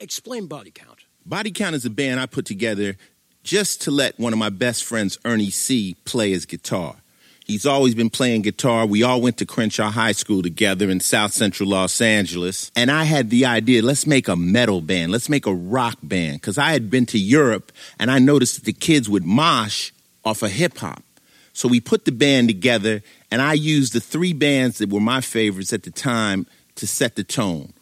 Explain 0.00 0.46
Body 0.46 0.70
Count. 0.70 1.00
Body 1.24 1.50
Count 1.50 1.74
is 1.74 1.84
a 1.84 1.90
band 1.90 2.20
I 2.20 2.26
put 2.26 2.46
together 2.46 2.96
just 3.42 3.82
to 3.82 3.90
let 3.90 4.18
one 4.18 4.32
of 4.32 4.38
my 4.38 4.50
best 4.50 4.84
friends, 4.84 5.18
Ernie 5.24 5.50
C., 5.50 5.96
play 6.04 6.30
his 6.30 6.46
guitar. 6.46 6.96
He's 7.48 7.64
always 7.64 7.94
been 7.94 8.10
playing 8.10 8.42
guitar. 8.42 8.84
We 8.84 9.02
all 9.02 9.22
went 9.22 9.38
to 9.38 9.46
Crenshaw 9.46 9.90
High 9.90 10.12
School 10.12 10.42
together 10.42 10.90
in 10.90 11.00
South 11.00 11.32
Central 11.32 11.70
Los 11.70 11.98
Angeles. 12.02 12.70
And 12.76 12.90
I 12.90 13.04
had 13.04 13.30
the 13.30 13.46
idea 13.46 13.80
let's 13.80 14.06
make 14.06 14.28
a 14.28 14.36
metal 14.36 14.82
band, 14.82 15.12
let's 15.12 15.30
make 15.30 15.46
a 15.46 15.54
rock 15.54 15.96
band. 16.02 16.42
Because 16.42 16.58
I 16.58 16.72
had 16.72 16.90
been 16.90 17.06
to 17.06 17.18
Europe 17.18 17.72
and 17.98 18.10
I 18.10 18.18
noticed 18.18 18.56
that 18.56 18.64
the 18.66 18.74
kids 18.74 19.08
would 19.08 19.24
mosh 19.24 19.92
off 20.26 20.42
of 20.42 20.50
hip 20.50 20.76
hop. 20.76 21.02
So 21.54 21.68
we 21.68 21.80
put 21.80 22.04
the 22.04 22.12
band 22.12 22.48
together 22.48 23.02
and 23.30 23.40
I 23.40 23.54
used 23.54 23.94
the 23.94 24.00
three 24.00 24.34
bands 24.34 24.76
that 24.78 24.90
were 24.90 25.00
my 25.00 25.22
favorites 25.22 25.72
at 25.72 25.84
the 25.84 25.90
time 25.90 26.46
to 26.74 26.86
set 26.86 27.16
the 27.16 27.24
tone. 27.24 27.72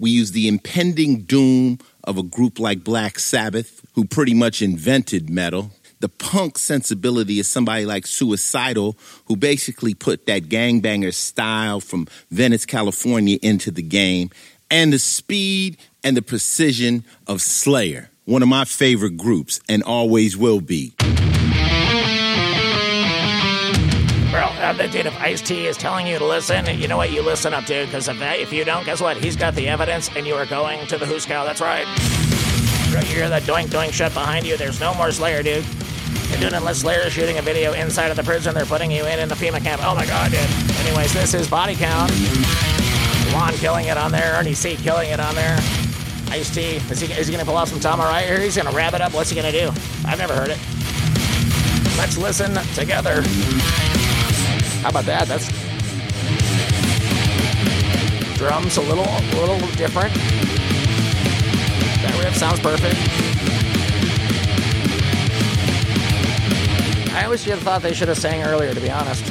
We 0.00 0.10
use 0.10 0.32
the 0.32 0.48
impending 0.48 1.22
doom 1.22 1.78
of 2.02 2.18
a 2.18 2.22
group 2.24 2.58
like 2.58 2.82
Black 2.82 3.18
Sabbath, 3.18 3.82
who 3.94 4.04
pretty 4.04 4.34
much 4.34 4.62
invented 4.62 5.30
metal 5.30 5.70
the 6.00 6.08
punk 6.08 6.56
sensibility 6.56 7.38
is 7.38 7.46
somebody 7.46 7.84
like 7.84 8.06
Suicidal, 8.06 8.96
who 9.26 9.36
basically 9.36 9.94
put 9.94 10.26
that 10.26 10.44
gangbanger 10.44 11.14
style 11.14 11.78
from 11.78 12.08
Venice, 12.30 12.64
California 12.64 13.38
into 13.42 13.70
the 13.70 13.82
game, 13.82 14.30
and 14.70 14.92
the 14.92 14.98
speed 14.98 15.76
and 16.02 16.16
the 16.16 16.22
precision 16.22 17.04
of 17.26 17.42
Slayer, 17.42 18.10
one 18.24 18.42
of 18.42 18.48
my 18.48 18.64
favorite 18.64 19.18
groups 19.18 19.60
and 19.68 19.82
always 19.82 20.36
will 20.36 20.62
be. 20.62 20.94
Uh, 24.78 24.86
dude, 24.86 25.06
if 25.06 25.18
Ice 25.20 25.40
T 25.40 25.66
is 25.66 25.76
telling 25.76 26.06
you 26.06 26.18
to 26.18 26.24
listen, 26.24 26.66
you 26.78 26.86
know 26.86 26.98
what? 26.98 27.10
You 27.10 27.22
listen 27.22 27.54
up, 27.54 27.64
dude, 27.64 27.86
because 27.86 28.08
if, 28.08 28.18
that, 28.18 28.38
if 28.38 28.52
you 28.52 28.64
don't, 28.64 28.84
guess 28.84 29.00
what? 29.00 29.16
He's 29.16 29.36
got 29.36 29.54
the 29.54 29.68
evidence, 29.68 30.10
and 30.14 30.26
you 30.26 30.34
are 30.34 30.46
going 30.46 30.86
to 30.88 30.98
the 30.98 31.06
Hooskow. 31.06 31.44
That's 31.46 31.60
right. 31.60 31.86
You 32.90 33.16
hear 33.16 33.28
that 33.28 33.42
doink 33.44 33.68
doink 33.68 33.92
shut 33.92 34.12
behind 34.12 34.46
you? 34.46 34.56
There's 34.56 34.80
no 34.80 34.94
more 34.94 35.10
Slayer, 35.12 35.42
dude. 35.42 35.64
They're 35.64 36.40
doing 36.40 36.54
unless 36.54 36.78
Slayer 36.78 37.06
is 37.06 37.12
shooting 37.12 37.38
a 37.38 37.42
video 37.42 37.72
inside 37.72 38.10
of 38.10 38.16
the 38.16 38.22
prison 38.22 38.54
they're 38.54 38.64
putting 38.64 38.90
you 38.90 39.04
in 39.06 39.18
in 39.18 39.28
the 39.28 39.34
FEMA 39.34 39.62
camp. 39.62 39.80
Oh 39.84 39.94
my 39.94 40.06
god, 40.06 40.30
dude. 40.30 40.40
Anyways, 40.86 41.12
this 41.12 41.34
is 41.34 41.48
Body 41.48 41.74
Count. 41.74 42.10
Juan 43.32 43.54
killing 43.54 43.86
it 43.86 43.96
on 43.96 44.12
there. 44.12 44.34
Ernie 44.34 44.54
C 44.54 44.76
killing 44.76 45.10
it 45.10 45.20
on 45.20 45.34
there. 45.34 45.56
Ice 46.30 46.54
T. 46.54 46.76
Is 46.90 47.00
he, 47.00 47.12
is 47.12 47.26
he 47.26 47.36
to 47.36 47.44
pull 47.44 47.56
off 47.56 47.68
some 47.68 47.80
Tom 47.80 47.98
right 47.98 48.24
here? 48.24 48.38
He's 48.38 48.54
to 48.54 48.70
wrap 48.70 48.94
it 48.94 49.00
up. 49.00 49.12
What's 49.14 49.30
he 49.30 49.40
to 49.40 49.52
do? 49.52 49.68
I've 50.06 50.18
never 50.18 50.34
heard 50.34 50.50
it. 50.50 50.58
Let's 51.98 52.16
listen 52.16 52.54
together. 52.74 53.22
How 54.82 54.88
about 54.88 55.04
that? 55.04 55.28
That's 55.28 55.46
drums 58.38 58.78
a 58.78 58.80
little 58.80 59.04
a 59.04 59.36
little 59.38 59.58
different. 59.76 60.14
That 62.02 62.18
riff 62.24 62.34
sounds 62.34 62.60
perfect. 62.60 62.96
I 67.14 67.24
always 67.24 67.44
thought 67.44 67.82
they 67.82 67.92
should 67.92 68.08
have 68.08 68.16
sang 68.16 68.42
earlier, 68.42 68.72
to 68.72 68.80
be 68.80 68.90
honest. 68.90 69.22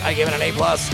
You 0.00 0.06
know 0.06 0.06
what? 0.06 0.06
I 0.06 0.14
give 0.14 0.28
it 0.28 0.34
an 0.34 0.42
A 0.42 0.52
plus. 0.52 0.88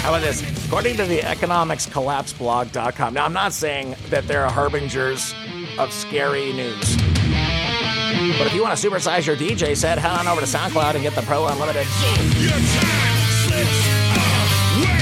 How 0.00 0.08
about 0.08 0.22
this? 0.22 0.66
According 0.66 0.96
to 0.96 1.04
the 1.04 1.20
economicscollapseblog.com. 1.20 3.14
Now, 3.14 3.24
I'm 3.24 3.32
not 3.32 3.52
saying 3.52 3.94
that 4.10 4.26
they're 4.26 4.48
harbingers 4.48 5.34
of 5.78 5.92
scary 5.92 6.52
news. 6.52 6.96
But 8.36 8.46
if 8.46 8.54
you 8.54 8.62
want 8.62 8.76
to 8.76 8.90
supersize 8.90 9.26
your 9.26 9.36
DJ 9.36 9.76
set, 9.76 9.98
head 9.98 10.10
on 10.10 10.26
over 10.26 10.40
to 10.40 10.46
SoundCloud 10.46 10.94
and 10.94 11.02
get 11.02 11.14
the 11.14 11.22
Pro 11.22 11.46
Unlimited. 11.46 11.86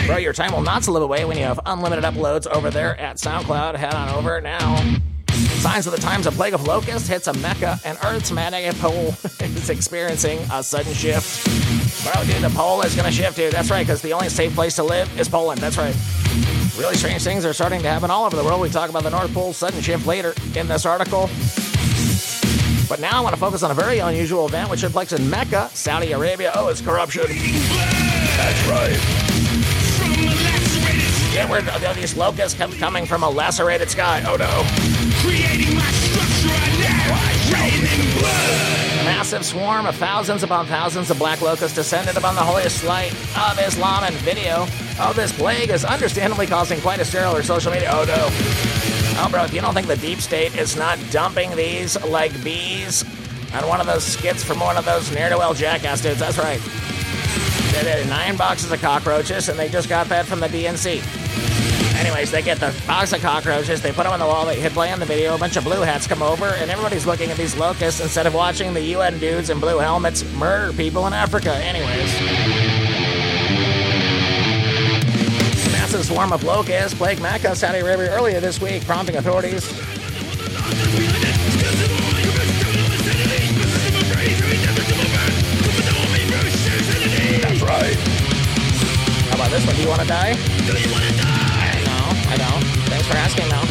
Bro, 0.07 0.19
your 0.19 0.33
time 0.33 0.53
will 0.53 0.63
not 0.63 0.85
slip 0.85 1.03
away 1.03 1.25
when 1.25 1.39
you 1.39 1.45
have 1.45 1.61
unlimited 1.67 2.05
uploads 2.05 2.47
over 2.47 2.71
there 2.71 2.99
at 3.01 3.17
SoundCloud. 3.17 3.77
Head 3.77 3.95
on 3.95 4.11
over 4.11 4.41
now. 4.41 5.01
Signs 5.61 5.87
of 5.87 5.93
the 5.93 6.01
times 6.01 6.27
a 6.27 6.33
plague 6.33 6.55
of 6.55 6.67
locusts 6.67 7.07
hits 7.07 7.27
a 7.27 7.35
mecca, 7.35 7.79
and 7.85 7.99
Earth's 8.03 8.33
magnetic 8.33 8.81
pole 8.81 9.09
is 9.41 9.69
experiencing 9.69 10.39
a 10.51 10.63
sudden 10.63 10.95
shift. 10.95 11.45
Bro, 12.03 12.13
oh, 12.17 12.25
dude, 12.25 12.43
the 12.43 12.49
pole 12.57 12.81
is 12.81 12.97
gonna 12.97 13.13
shift, 13.13 13.37
dude. 13.37 13.53
That's 13.53 13.71
right, 13.71 13.87
because 13.87 14.01
the 14.01 14.15
only 14.15 14.31
safe 14.31 14.55
place 14.55 14.77
to 14.77 14.83
live 14.83 15.21
is 15.21 15.29
Poland. 15.29 15.61
That's 15.61 15.77
right. 15.77 15.95
Really 16.79 16.97
strange 16.97 17.23
things 17.23 17.45
are 17.45 17.53
starting 17.53 17.83
to 17.83 17.91
happen 17.91 18.11
all 18.11 18.25
over 18.25 18.37
the 18.37 18.43
world. 18.43 18.63
We 18.63 18.71
talk 18.71 18.89
about 18.89 19.03
the 19.03 19.11
North 19.11 19.35
Pole 19.35 19.53
sudden 19.53 19.83
shift 19.83 20.07
later 20.07 20.33
in 20.57 20.67
this 20.67 20.87
article. 20.87 21.29
But 22.89 23.01
now 23.01 23.19
I 23.19 23.21
want 23.21 23.35
to 23.35 23.41
focus 23.41 23.63
on 23.63 23.71
a 23.71 23.75
very 23.75 23.99
unusual 23.99 24.47
event 24.47 24.71
which 24.71 24.81
took 24.81 25.13
in 25.13 25.29
Mecca, 25.29 25.69
Saudi 25.75 26.13
Arabia. 26.13 26.53
Oh, 26.55 26.69
it's 26.69 26.81
corruption. 26.81 27.25
That's 27.29 28.67
right. 28.67 29.20
Where 31.49 31.63
these 31.95 32.17
locusts 32.17 32.57
come, 32.57 32.73
coming 32.73 33.07
from 33.07 33.23
a 33.23 33.31
lacerated 33.31 33.91
sky? 33.91 34.23
Oh 34.27 34.37
no. 34.37 34.65
Creating 35.21 35.75
my 35.75 35.91
structure, 35.91 36.31
a 39.01 39.05
massive 39.05 39.45
swarm 39.45 39.87
of 39.87 39.95
thousands 39.97 40.43
upon 40.43 40.67
thousands 40.67 41.11
of 41.11 41.19
black 41.19 41.41
locusts 41.41 41.75
descended 41.75 42.17
upon 42.17 42.35
the 42.35 42.41
holiest 42.41 42.85
light 42.85 43.13
of 43.37 43.59
Islam 43.59 44.05
and 44.05 44.15
video 44.17 44.67
of 45.01 45.17
this 45.17 45.33
plague 45.33 45.71
is 45.71 45.85
understandably 45.85 46.47
causing 46.47 46.81
quite 46.81 47.01
a 47.01 47.05
stir 47.05 47.25
over 47.27 47.43
social 47.43 47.73
media. 47.73 47.91
Oh 47.93 48.05
no. 48.05 48.29
Oh, 49.23 49.29
bro, 49.31 49.45
if 49.45 49.53
you 49.53 49.61
don't 49.61 49.75
think 49.75 49.87
the 49.87 49.97
deep 49.97 50.21
state 50.21 50.57
is 50.57 50.77
not 50.77 50.99
dumping 51.11 51.55
these 51.57 52.03
like 52.05 52.33
bees 52.45 53.05
on 53.55 53.67
one 53.69 53.81
of 53.81 53.87
those 53.87 54.05
skits 54.05 54.45
from 54.45 54.61
one 54.61 54.77
of 54.77 54.85
those 54.85 55.11
ne'er 55.13 55.31
do 55.31 55.39
well 55.39 55.55
jackass 55.55 56.01
dudes, 56.03 56.21
that's 56.21 56.39
right. 56.39 56.61
They 57.73 57.83
did 57.83 58.09
nine 58.09 58.37
boxes 58.37 58.73
of 58.73 58.81
cockroaches, 58.81 59.49
and 59.49 59.59
they 59.59 59.69
just 59.69 59.89
got 59.89 60.09
that 60.09 60.27
from 60.27 60.41
the 60.41 60.49
DNC. 60.49 61.01
Anyways, 62.01 62.31
they 62.31 62.43
get 62.43 62.59
the 62.59 62.75
box 62.87 63.13
of 63.13 63.21
cockroaches, 63.21 63.83
they 63.83 63.93
put 63.93 64.05
them 64.05 64.13
on 64.13 64.19
the 64.19 64.27
wall, 64.27 64.47
they 64.47 64.59
hit 64.59 64.73
play 64.73 64.91
on 64.91 65.01
the 65.01 65.07
video, 65.07 65.35
a 65.35 65.39
bunch 65.39 65.57
of 65.57 65.65
blue 65.65 65.83
hats 65.83 66.07
come 66.07 66.23
over, 66.23 66.47
and 66.47 66.71
everybody's 66.71 67.07
looking 67.07 67.31
at 67.31 67.37
these 67.37 67.57
locusts 67.57 68.01
instead 68.01 68.27
of 68.27 68.35
watching 68.35 68.73
the 68.73 68.81
UN 68.81 69.19
dudes 69.19 69.51
in 69.51 69.61
blue 69.61 69.79
helmets 69.79 70.25
murder 70.35 70.73
people 70.73 71.07
in 71.07 71.13
Africa. 71.13 71.55
Anyways. 71.57 72.13
Massive 75.73 76.05
swarm 76.05 76.33
of 76.33 76.43
locusts 76.43 76.97
plagued 76.97 77.21
Mecca, 77.21 77.55
Saudi 77.55 77.81
Arabia 77.81 78.11
earlier 78.11 78.41
this 78.41 78.61
week, 78.61 78.85
prompting 78.87 79.17
authorities 79.17 79.65
about 89.51 89.59
this 89.59 89.67
one? 89.67 89.77
Do 89.77 89.83
you 89.83 89.89
want 89.89 90.01
to 90.03 90.07
die? 90.07 90.35
Do 90.35 90.79
you 90.79 90.93
want 90.93 91.05
to 91.05 91.17
die? 91.17 91.83
No, 91.85 91.99
I 92.31 92.37
don't. 92.37 92.65
Thanks 92.89 93.07
for 93.07 93.17
asking, 93.17 93.49
though. 93.49 93.67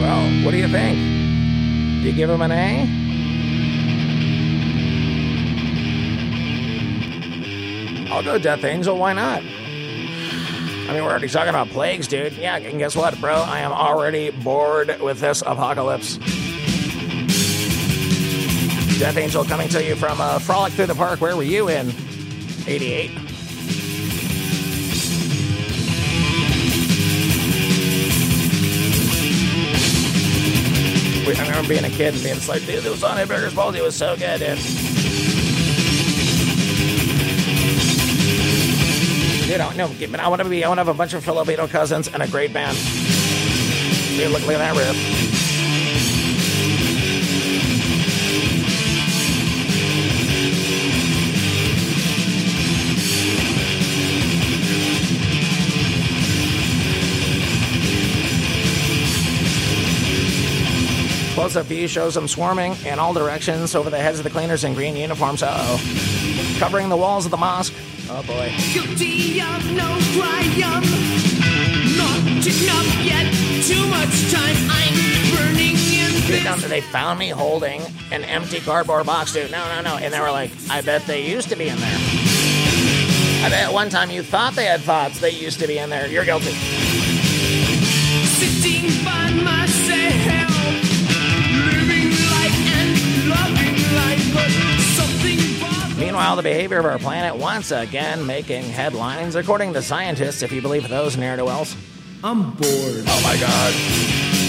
Well, 0.00 0.44
what 0.44 0.50
do 0.52 0.56
you 0.56 0.68
think? 0.68 0.98
Do 2.02 2.08
you 2.08 2.12
give 2.14 2.30
him 2.30 2.40
an 2.40 2.52
A? 2.52 2.99
I'll 8.10 8.22
go 8.22 8.38
Death 8.38 8.64
Angel. 8.64 8.96
Why 8.96 9.12
not? 9.12 9.42
I 9.42 10.92
mean, 10.92 11.04
we're 11.04 11.10
already 11.10 11.28
talking 11.28 11.50
about 11.50 11.68
plagues, 11.68 12.08
dude. 12.08 12.32
Yeah, 12.32 12.56
and 12.56 12.78
guess 12.78 12.96
what, 12.96 13.18
bro? 13.20 13.34
I 13.34 13.60
am 13.60 13.70
already 13.72 14.30
bored 14.30 15.00
with 15.00 15.20
this 15.20 15.42
apocalypse. 15.42 16.16
Death 18.98 19.16
Angel 19.16 19.44
coming 19.44 19.68
to 19.70 19.82
you 19.84 19.94
from 19.94 20.20
uh, 20.20 20.38
Frolic 20.40 20.72
Through 20.72 20.86
the 20.86 20.94
Park. 20.94 21.20
Where 21.20 21.36
were 21.36 21.42
you 21.44 21.68
in 21.68 21.92
88? 22.66 23.10
We- 31.26 31.36
I 31.36 31.46
remember 31.46 31.68
being 31.68 31.84
a 31.84 31.90
kid 31.90 32.14
and 32.14 32.22
being 32.22 32.38
like, 32.48 32.66
dude, 32.66 32.84
it 32.84 32.90
was 32.90 33.04
on 33.04 33.16
Burgers 33.28 33.54
Balls. 33.54 33.74
It 33.76 33.82
was 33.82 33.94
so 33.94 34.16
good, 34.16 34.40
dude. 34.40 34.58
Filipino. 39.50 39.88
No, 39.88 40.22
I 40.22 40.28
want 40.28 40.42
to 40.42 40.48
be. 40.48 40.64
I 40.64 40.68
want 40.68 40.78
to 40.78 40.84
have 40.84 40.94
a 40.94 40.96
bunch 40.96 41.12
of 41.12 41.24
Filipino 41.24 41.66
cousins 41.66 42.06
and 42.06 42.22
a 42.22 42.28
great 42.28 42.52
band. 42.52 42.76
Look, 44.16 44.42
look 44.42 44.52
at 44.52 44.58
that 44.58 44.76
riff. 44.76 44.96
Close-up 61.34 61.66
view 61.66 61.88
shows 61.88 62.14
them 62.14 62.28
swarming 62.28 62.76
in 62.84 62.98
all 63.00 63.12
directions 63.14 63.74
over 63.74 63.90
the 63.90 63.98
heads 63.98 64.18
of 64.18 64.24
the 64.24 64.30
cleaners 64.30 64.62
in 64.62 64.74
green 64.74 64.94
uniforms. 64.94 65.42
Uh-oh. 65.42 66.56
Covering 66.58 66.88
the 66.88 66.96
walls 66.96 67.24
of 67.24 67.30
the 67.30 67.36
mosque. 67.36 67.72
Oh, 68.12 68.22
boy. 68.24 68.52
Guilty 68.74 69.40
of 69.40 69.70
no 69.70 69.86
crime. 70.18 70.82
Not 71.96 72.18
enough 72.44 72.90
yet. 73.06 73.32
Too 73.62 73.86
much 73.86 74.32
time. 74.32 74.56
I'm 74.68 74.94
burning 75.36 75.76
in 75.76 76.26
Dude, 76.26 76.44
no, 76.44 76.56
they 76.56 76.80
found 76.80 77.20
me 77.20 77.28
holding 77.28 77.80
an 78.10 78.24
empty 78.24 78.58
cardboard 78.58 79.06
box, 79.06 79.32
dude. 79.32 79.52
No, 79.52 79.64
no, 79.76 79.82
no. 79.82 79.96
And 79.96 80.12
they 80.12 80.20
were 80.20 80.32
like, 80.32 80.50
I 80.68 80.80
bet 80.80 81.06
they 81.06 81.24
used 81.24 81.50
to 81.50 81.56
be 81.56 81.68
in 81.68 81.78
there. 81.78 81.98
I 83.44 83.48
bet 83.48 83.68
at 83.68 83.72
one 83.72 83.90
time 83.90 84.10
you 84.10 84.24
thought 84.24 84.54
they 84.54 84.64
had 84.64 84.80
thoughts 84.80 85.20
they 85.20 85.30
used 85.30 85.60
to 85.60 85.68
be 85.68 85.78
in 85.78 85.88
there. 85.88 86.08
You're 86.08 86.24
guilty. 86.24 86.52
Sitting 88.26 88.99
Meanwhile, 96.20 96.36
the 96.36 96.42
behavior 96.42 96.78
of 96.78 96.84
our 96.84 96.98
planet 96.98 97.34
once 97.34 97.70
again 97.70 98.26
making 98.26 98.64
headlines, 98.64 99.36
according 99.36 99.72
to 99.72 99.80
scientists, 99.80 100.42
if 100.42 100.52
you 100.52 100.60
believe 100.60 100.86
those 100.86 101.16
ne'er 101.16 101.38
do 101.38 101.46
wells. 101.46 101.74
I'm 102.22 102.50
bored. 102.50 103.04
Oh 103.06 103.20
my 103.24 103.38
god. 103.40 103.72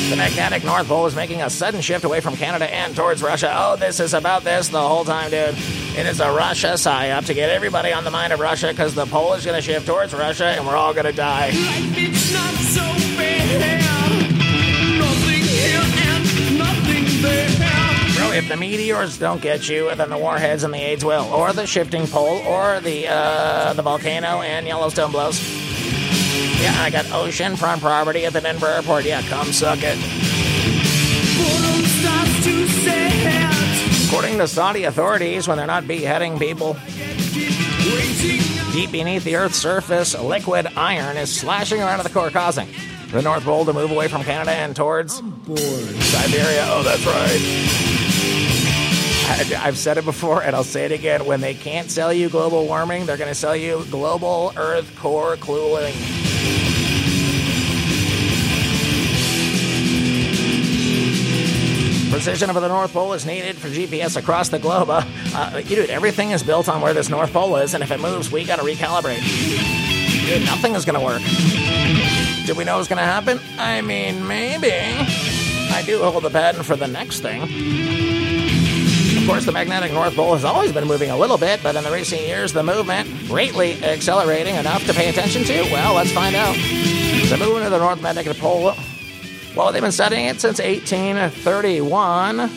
The 0.09 0.17
magnetic 0.17 0.65
North 0.65 0.89
Pole 0.89 1.05
is 1.05 1.15
making 1.15 1.41
a 1.41 1.49
sudden 1.49 1.79
shift 1.79 2.03
away 2.03 2.19
from 2.19 2.35
Canada 2.35 2.69
and 2.69 2.93
towards 2.93 3.23
Russia. 3.23 3.53
Oh, 3.55 3.77
this 3.77 4.01
is 4.01 4.13
about 4.13 4.43
this 4.43 4.67
the 4.67 4.85
whole 4.85 5.05
time, 5.05 5.31
dude. 5.31 5.55
It 5.97 6.05
is 6.07 6.19
a 6.19 6.29
Russia 6.33 6.73
psyop 6.73 7.25
to 7.27 7.33
get 7.33 7.49
everybody 7.49 7.93
on 7.93 8.03
the 8.03 8.11
mind 8.11 8.33
of 8.33 8.41
Russia 8.41 8.67
because 8.67 8.93
the 8.93 9.05
pole 9.05 9.31
is 9.35 9.45
going 9.45 9.55
to 9.55 9.61
shift 9.61 9.87
towards 9.87 10.13
Russia 10.13 10.47
and 10.47 10.67
we're 10.67 10.75
all 10.75 10.93
going 10.93 11.05
to 11.05 11.13
die. 11.13 11.51
If 18.41 18.49
the 18.49 18.57
meteors 18.57 19.17
don't 19.17 19.41
get 19.41 19.69
you, 19.69 19.93
then 19.95 20.09
the 20.09 20.17
warheads 20.17 20.63
and 20.63 20.73
the 20.73 20.79
AIDS 20.79 21.05
will, 21.05 21.25
or 21.33 21.53
the 21.53 21.67
shifting 21.67 22.07
pole, 22.07 22.39
or 22.39 22.79
the 22.79 23.07
uh, 23.07 23.73
the 23.73 23.81
volcano 23.81 24.41
and 24.41 24.65
Yellowstone 24.65 25.11
blows. 25.11 25.39
Yeah, 26.61 26.73
I 26.77 26.89
got 26.91 27.05
oceanfront 27.05 27.81
property 27.81 28.25
at 28.25 28.33
the 28.33 28.41
Denver 28.41 28.67
airport. 28.67 29.05
Yeah, 29.05 29.21
come 29.23 29.51
suck 29.51 29.79
it. 29.81 29.97
According 34.07 34.37
to 34.39 34.47
Saudi 34.47 34.83
authorities, 34.83 35.47
when 35.47 35.57
they're 35.57 35.67
not 35.67 35.87
beheading 35.87 36.37
people, 36.37 36.75
deep 38.73 38.91
beneath 38.91 39.23
the 39.23 39.35
Earth's 39.35 39.57
surface, 39.57 40.19
liquid 40.19 40.67
iron 40.75 41.17
is 41.17 41.33
slashing 41.33 41.79
around 41.79 41.99
at 41.99 42.03
the 42.03 42.09
core, 42.11 42.29
causing 42.29 42.67
the 43.11 43.21
North 43.21 43.43
Pole 43.43 43.65
to 43.65 43.73
move 43.73 43.91
away 43.91 44.07
from 44.07 44.23
Canada 44.23 44.51
and 44.51 44.75
towards 44.75 45.15
Siberia. 45.15 46.65
Oh, 46.69 46.81
that's 46.83 47.05
right. 47.05 48.00
I've 49.57 49.77
said 49.77 49.97
it 49.97 50.03
before 50.03 50.43
and 50.43 50.55
I'll 50.55 50.63
say 50.63 50.85
it 50.85 50.91
again. 50.91 51.25
When 51.25 51.41
they 51.41 51.53
can't 51.53 51.89
sell 51.89 52.11
you 52.11 52.27
global 52.29 52.65
warming, 52.65 53.05
they're 53.05 53.17
going 53.17 53.29
to 53.29 53.35
sell 53.35 53.55
you 53.55 53.85
global 53.89 54.51
Earth 54.57 54.93
core 54.97 55.37
cooling. 55.37 55.93
Precision 62.11 62.49
of 62.49 62.55
the 62.55 62.67
North 62.67 62.91
Pole 62.91 63.13
is 63.13 63.25
needed 63.25 63.55
for 63.55 63.69
GPS 63.69 64.17
across 64.17 64.49
the 64.49 64.59
globe. 64.59 64.89
Uh, 64.89 65.01
uh, 65.33 65.61
dude, 65.61 65.89
everything 65.89 66.31
is 66.31 66.43
built 66.43 66.67
on 66.67 66.81
where 66.81 66.93
this 66.93 67.07
North 67.07 67.31
Pole 67.31 67.55
is, 67.55 67.73
and 67.73 67.81
if 67.81 67.89
it 67.89 68.01
moves, 68.01 68.31
we 68.31 68.43
got 68.43 68.57
to 68.57 68.65
recalibrate. 68.65 69.21
Dude, 70.27 70.45
nothing 70.45 70.75
is 70.75 70.83
going 70.83 70.99
to 70.99 71.05
work. 71.05 71.21
Did 72.45 72.57
we 72.57 72.65
know 72.65 72.75
it 72.75 72.79
was 72.79 72.89
going 72.89 72.97
to 72.97 73.03
happen? 73.03 73.39
I 73.57 73.79
mean, 73.79 74.27
maybe. 74.27 74.71
I 74.71 75.83
do 75.85 76.03
hold 76.03 76.23
the 76.23 76.29
patent 76.29 76.65
for 76.65 76.75
the 76.75 76.87
next 76.87 77.21
thing. 77.21 78.10
Of 79.21 79.27
course, 79.27 79.45
the 79.45 79.51
magnetic 79.51 79.93
North 79.93 80.15
Pole 80.15 80.33
has 80.33 80.43
always 80.43 80.71
been 80.71 80.87
moving 80.87 81.11
a 81.11 81.17
little 81.17 81.37
bit, 81.37 81.61
but 81.61 81.75
in 81.75 81.83
the 81.83 81.91
recent 81.91 82.21
years, 82.21 82.53
the 82.53 82.63
movement 82.63 83.07
greatly 83.27 83.81
accelerating 83.83 84.55
enough 84.55 84.83
to 84.87 84.93
pay 84.93 85.09
attention 85.09 85.43
to? 85.43 85.61
Well, 85.71 85.93
let's 85.93 86.11
find 86.11 86.35
out. 86.35 86.55
The 86.55 87.37
movement 87.37 87.65
of 87.65 87.71
the 87.71 87.77
North 87.77 88.01
Magnetic 88.01 88.35
Pole, 88.37 88.73
well, 89.55 89.71
they've 89.71 89.81
been 89.81 89.91
studying 89.91 90.25
it 90.25 90.41
since 90.41 90.59
1831 90.59 92.49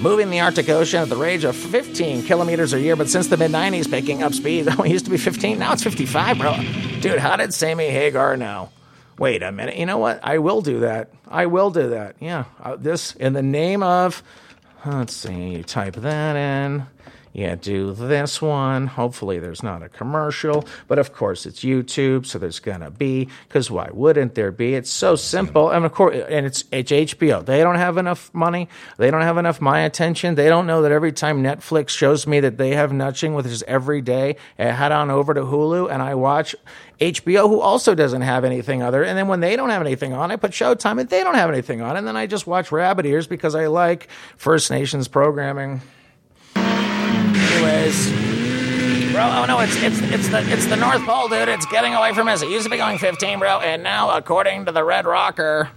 moving 0.00 0.30
the 0.30 0.40
Arctic 0.40 0.68
Ocean 0.68 1.00
at 1.00 1.08
the 1.08 1.16
rate 1.16 1.42
of 1.42 1.56
15 1.56 2.26
kilometers 2.26 2.72
a 2.72 2.80
year, 2.80 2.94
but 2.94 3.08
since 3.08 3.26
the 3.26 3.36
mid 3.36 3.50
90s, 3.50 3.90
picking 3.90 4.22
up 4.22 4.34
speed. 4.34 4.68
Oh, 4.78 4.84
it 4.84 4.90
used 4.90 5.06
to 5.06 5.10
be 5.10 5.16
15, 5.16 5.58
now 5.58 5.72
it's 5.72 5.82
55, 5.82 6.38
bro. 6.38 6.56
Dude, 7.00 7.18
how 7.18 7.34
did 7.36 7.52
Sammy 7.52 7.90
Hagar 7.90 8.36
know? 8.36 8.70
Wait 9.18 9.42
a 9.42 9.50
minute. 9.52 9.76
You 9.76 9.86
know 9.86 9.98
what? 9.98 10.20
I 10.22 10.38
will 10.38 10.62
do 10.62 10.80
that. 10.80 11.10
I 11.28 11.46
will 11.46 11.70
do 11.70 11.90
that. 11.90 12.16
Yeah. 12.20 12.44
Uh, 12.62 12.76
this, 12.76 13.14
in 13.16 13.32
the 13.32 13.42
name 13.42 13.82
of 13.82 14.22
Let's 14.84 15.14
see, 15.14 15.62
type 15.62 15.94
that 15.94 16.34
in. 16.34 16.86
Yeah, 17.32 17.54
do 17.54 17.94
this 17.94 18.42
one. 18.42 18.86
Hopefully, 18.86 19.38
there's 19.38 19.62
not 19.62 19.82
a 19.82 19.88
commercial, 19.88 20.66
but 20.86 20.98
of 20.98 21.14
course, 21.14 21.46
it's 21.46 21.60
YouTube, 21.60 22.26
so 22.26 22.38
there's 22.38 22.60
gonna 22.60 22.90
be. 22.90 23.28
Because 23.48 23.70
why 23.70 23.88
wouldn't 23.90 24.34
there 24.34 24.52
be? 24.52 24.74
It's 24.74 24.90
so 24.90 25.16
simple, 25.16 25.70
and 25.70 25.86
of 25.86 25.92
course, 25.92 26.14
and 26.28 26.44
it's 26.44 26.64
it's 26.70 26.92
HBO. 26.92 27.42
They 27.42 27.62
don't 27.62 27.76
have 27.76 27.96
enough 27.96 28.32
money. 28.34 28.68
They 28.98 29.10
don't 29.10 29.22
have 29.22 29.38
enough 29.38 29.62
my 29.62 29.80
attention. 29.80 30.34
They 30.34 30.50
don't 30.50 30.66
know 30.66 30.82
that 30.82 30.92
every 30.92 31.12
time 31.12 31.42
Netflix 31.42 31.88
shows 31.88 32.26
me 32.26 32.40
that 32.40 32.58
they 32.58 32.74
have 32.74 32.92
nudging, 32.92 33.32
which 33.32 33.46
is 33.46 33.62
every 33.62 34.02
day, 34.02 34.36
I 34.58 34.64
head 34.64 34.92
on 34.92 35.10
over 35.10 35.32
to 35.32 35.40
Hulu 35.40 35.90
and 35.90 36.02
I 36.02 36.14
watch 36.14 36.54
HBO, 37.00 37.48
who 37.48 37.60
also 37.60 37.94
doesn't 37.94 38.22
have 38.22 38.44
anything 38.44 38.82
other. 38.82 39.02
And 39.02 39.16
then 39.16 39.26
when 39.26 39.40
they 39.40 39.56
don't 39.56 39.70
have 39.70 39.80
anything 39.80 40.12
on, 40.12 40.30
I 40.30 40.36
put 40.36 40.52
Showtime, 40.52 41.00
and 41.00 41.08
they 41.08 41.24
don't 41.24 41.34
have 41.34 41.50
anything 41.50 41.80
on, 41.80 41.96
and 41.96 42.06
then 42.06 42.16
I 42.16 42.26
just 42.26 42.46
watch 42.46 42.70
Rabbit 42.70 43.06
Ears 43.06 43.26
because 43.26 43.54
I 43.54 43.68
like 43.68 44.08
First 44.36 44.70
Nations 44.70 45.08
programming. 45.08 45.80
Anyways. 47.52 48.32
Bro, 49.12 49.22
oh 49.24 49.44
no, 49.46 49.60
it's 49.60 49.76
it's 49.82 50.00
it's 50.00 50.28
the 50.30 50.40
it's 50.50 50.66
the 50.66 50.76
North 50.76 51.04
Pole, 51.04 51.28
dude. 51.28 51.48
It's 51.48 51.66
getting 51.66 51.92
away 51.92 52.14
from 52.14 52.28
us. 52.28 52.40
It 52.42 52.48
used 52.48 52.64
to 52.64 52.70
be 52.70 52.78
going 52.78 52.96
15, 52.96 53.40
bro, 53.40 53.60
and 53.60 53.82
now, 53.82 54.16
according 54.16 54.64
to 54.64 54.72
the 54.72 54.82
Red 54.82 55.04
Rocker. 55.04 55.68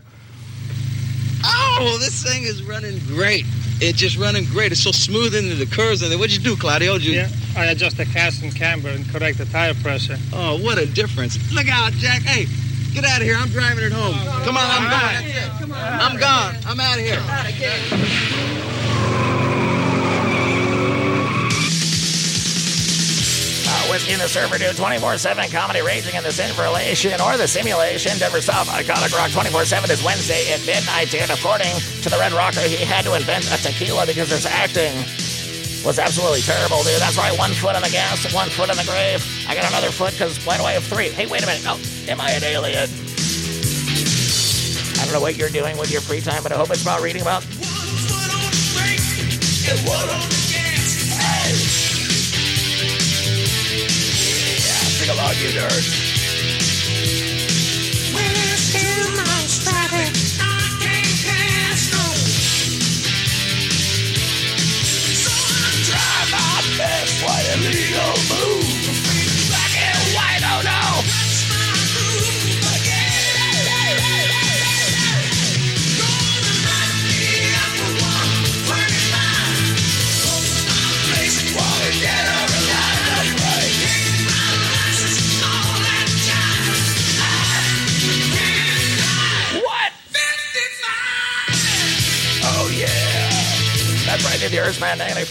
Oh, 1.44 1.98
this 2.00 2.24
thing 2.24 2.44
is 2.44 2.64
running 2.64 2.98
great. 3.00 3.46
It's 3.82 4.00
just 4.00 4.18
running 4.18 4.46
great. 4.46 4.72
It's 4.72 4.82
so 4.82 4.94
smooth 4.94 5.36
into 5.36 5.56
the 5.56 5.66
curves. 5.66 6.02
And 6.02 6.18
what'd 6.18 6.34
you 6.34 6.42
do, 6.42 6.56
Claudio? 6.56 6.96
You... 6.96 7.12
Yeah, 7.12 7.30
I 7.58 7.66
adjust 7.66 7.98
the 7.98 8.06
cast 8.06 8.42
and 8.42 8.56
camber 8.56 8.88
and 8.88 9.06
correct 9.10 9.38
the 9.38 9.46
tire 9.46 9.74
pressure. 9.76 10.18
Oh, 10.32 10.58
what 10.64 10.78
a 10.78 10.86
difference! 10.86 11.38
Look 11.54 11.68
out, 11.68 11.92
Jack. 11.94 12.22
Hey, 12.22 12.46
get 12.94 13.04
out 13.04 13.20
of 13.20 13.28
here. 13.28 13.36
I'm 13.38 13.50
driving 13.50 13.84
it 13.84 13.92
home. 13.92 14.16
Oh, 14.18 14.44
Come 14.46 14.56
on, 14.56 14.64
I'm 14.66 14.90
gone. 14.90 15.76
I'm 15.76 16.18
gone. 16.18 16.56
I'm 16.66 16.80
out 16.80 16.98
of 16.98 17.04
here. 17.04 18.42
In 23.96 24.20
the 24.20 24.28
server 24.28 24.58
dude, 24.58 24.75
24 24.75 25.18
7 25.18 25.50
comedy 25.52 25.80
raging 25.80 26.16
in 26.16 26.24
this 26.24 26.44
information 26.44 27.16
or 27.22 27.38
the 27.38 27.48
simulation. 27.48 28.12
Denver 28.20 28.42
South 28.42 28.68
Iconic 28.68 29.16
Rock 29.16 29.32
24 29.32 29.64
7 29.64 29.90
is 29.90 30.04
Wednesday 30.04 30.52
at 30.52 30.60
midnight. 30.68 31.16
And 31.16 31.32
according 31.32 31.72
to 32.04 32.10
the 32.12 32.18
Red 32.20 32.34
Rocker, 32.34 32.60
he 32.60 32.75
had 32.84 33.06
to 33.06 33.16
invent 33.16 33.48
a 33.48 33.56
tequila 33.56 34.06
because 34.06 34.28
his 34.36 34.46
acting 34.46 34.92
was 35.88 35.96
absolutely 35.98 36.44
terrible, 36.44 36.84
dude. 36.84 37.00
That's 37.00 37.16
right, 37.16 37.32
one 37.40 37.56
foot 37.56 37.80
in 37.80 37.82
the 37.88 37.90
gas, 37.90 38.20
one 38.36 38.52
foot 38.52 38.68
in 38.68 38.75
the 38.75 38.84
grave. 38.84 39.24
I 39.48 39.56
got 39.56 39.64
another 39.72 39.96
foot 39.96 40.12
because, 40.12 40.44
why 40.44 40.58
do 40.58 40.64
I 40.68 40.74
have 40.74 40.84
three? 40.84 41.08
Hey, 41.08 41.25
wait 41.25 41.44
a 41.44 41.48
minute. 41.48 41.64
Oh, 41.64 41.80
am 42.12 42.20
I 42.20 42.36
an 42.36 42.44
alien? 42.44 42.92
I 45.00 45.08
don't 45.08 45.16
know 45.16 45.24
what 45.24 45.40
you're 45.40 45.56
doing 45.56 45.80
with 45.80 45.88
your 45.88 46.04
free 46.04 46.20
time, 46.20 46.44
but 46.44 46.52
I 46.52 46.60
hope 46.60 46.70
it's 46.70 46.84
about 46.84 47.00
reading 47.00 47.22
about. 47.22 47.48
One 47.48 47.64
foot 47.64 48.28
on 48.28 48.44
the 48.44 48.60
brake 48.75 49.72
and 49.72 49.80
one 49.88 50.10
on 50.12 50.20
the 50.28 50.45
Sing 55.36 56.05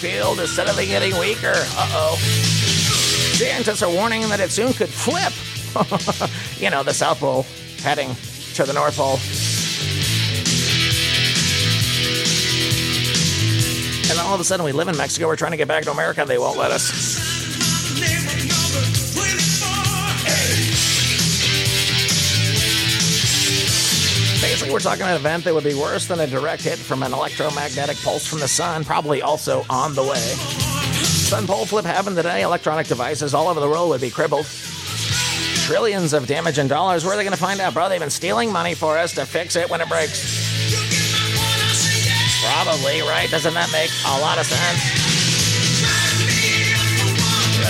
field 0.05 0.39
is 0.39 0.53
steadily 0.53 0.87
getting 0.87 1.19
weaker. 1.19 1.55
Uh 1.55 1.89
oh. 1.93 2.17
Scientists 3.39 3.83
are 3.83 3.91
warning 3.91 4.21
that 4.29 4.39
it 4.39 4.51
soon 4.51 4.75
could 4.75 4.91
flip. 4.91 5.33
you 6.61 6.69
know, 6.69 6.83
the 6.83 6.93
South 6.93 7.21
Pole 7.21 7.47
heading 7.79 8.15
to 8.53 8.65
the 8.65 8.75
North 8.75 8.99
Pole. 8.99 9.19
And 14.11 14.21
all 14.21 14.35
of 14.35 14.41
a 14.43 14.45
sudden 14.45 14.67
we 14.67 14.73
live 14.73 14.89
in 14.89 14.97
Mexico. 14.99 15.27
We're 15.27 15.37
trying 15.37 15.53
to 15.53 15.57
get 15.57 15.69
back 15.69 15.85
to 15.85 15.91
America. 15.91 16.27
They 16.27 16.37
won't 16.37 16.59
let 16.59 16.71
us. 16.71 17.14
We're 24.75 24.81
talking 24.81 25.07
an 25.07 25.15
event 25.15 25.45
that 25.45 25.55
would 25.55 25.63
be 25.63 25.75
worse 25.75 26.09
than 26.09 26.19
a 26.19 26.27
direct 26.27 26.65
hit 26.65 26.77
from 26.81 27.05
an 27.05 27.13
electromagnetic 27.13 27.97
pulse 27.99 28.27
from 28.27 28.41
the 28.41 28.49
sun, 28.49 28.85
probably 28.85 29.23
also 29.23 29.65
on 29.71 29.95
the 29.95 30.03
way. 30.03 30.17
Sun 30.17 31.47
pole 31.47 31.65
flip 31.65 31.85
happened 31.85 32.17
today. 32.17 32.43
Electronic 32.43 32.89
devices 32.89 33.35
all 33.35 33.47
over 33.47 33.61
the 33.61 33.69
world 33.69 33.91
would 33.91 34.01
be 34.01 34.11
crippled. 34.11 34.47
Trillions 35.65 36.13
of 36.13 36.27
damage 36.27 36.59
in 36.59 36.67
dollars. 36.67 37.05
Where 37.05 37.15
are 37.15 37.17
they 37.17 37.23
going 37.23 37.37
to 37.37 37.41
find 37.41 37.61
out, 37.61 37.73
bro? 37.73 37.89
They've 37.89 38.01
been 38.01 38.11
stealing 38.11 38.51
money 38.51 38.75
for 38.75 38.99
us 38.99 39.15
to 39.15 39.25
fix 39.25 39.55
it 39.55 39.71
when 39.71 39.81
it 39.81 39.89
breaks. 39.89 40.43
Probably, 42.43 43.01
right? 43.03 43.31
Doesn't 43.31 43.55
that 43.55 43.71
make 43.71 43.93
a 44.05 44.21
lot 44.21 44.39
of 44.39 44.47
sense? 44.47 45.05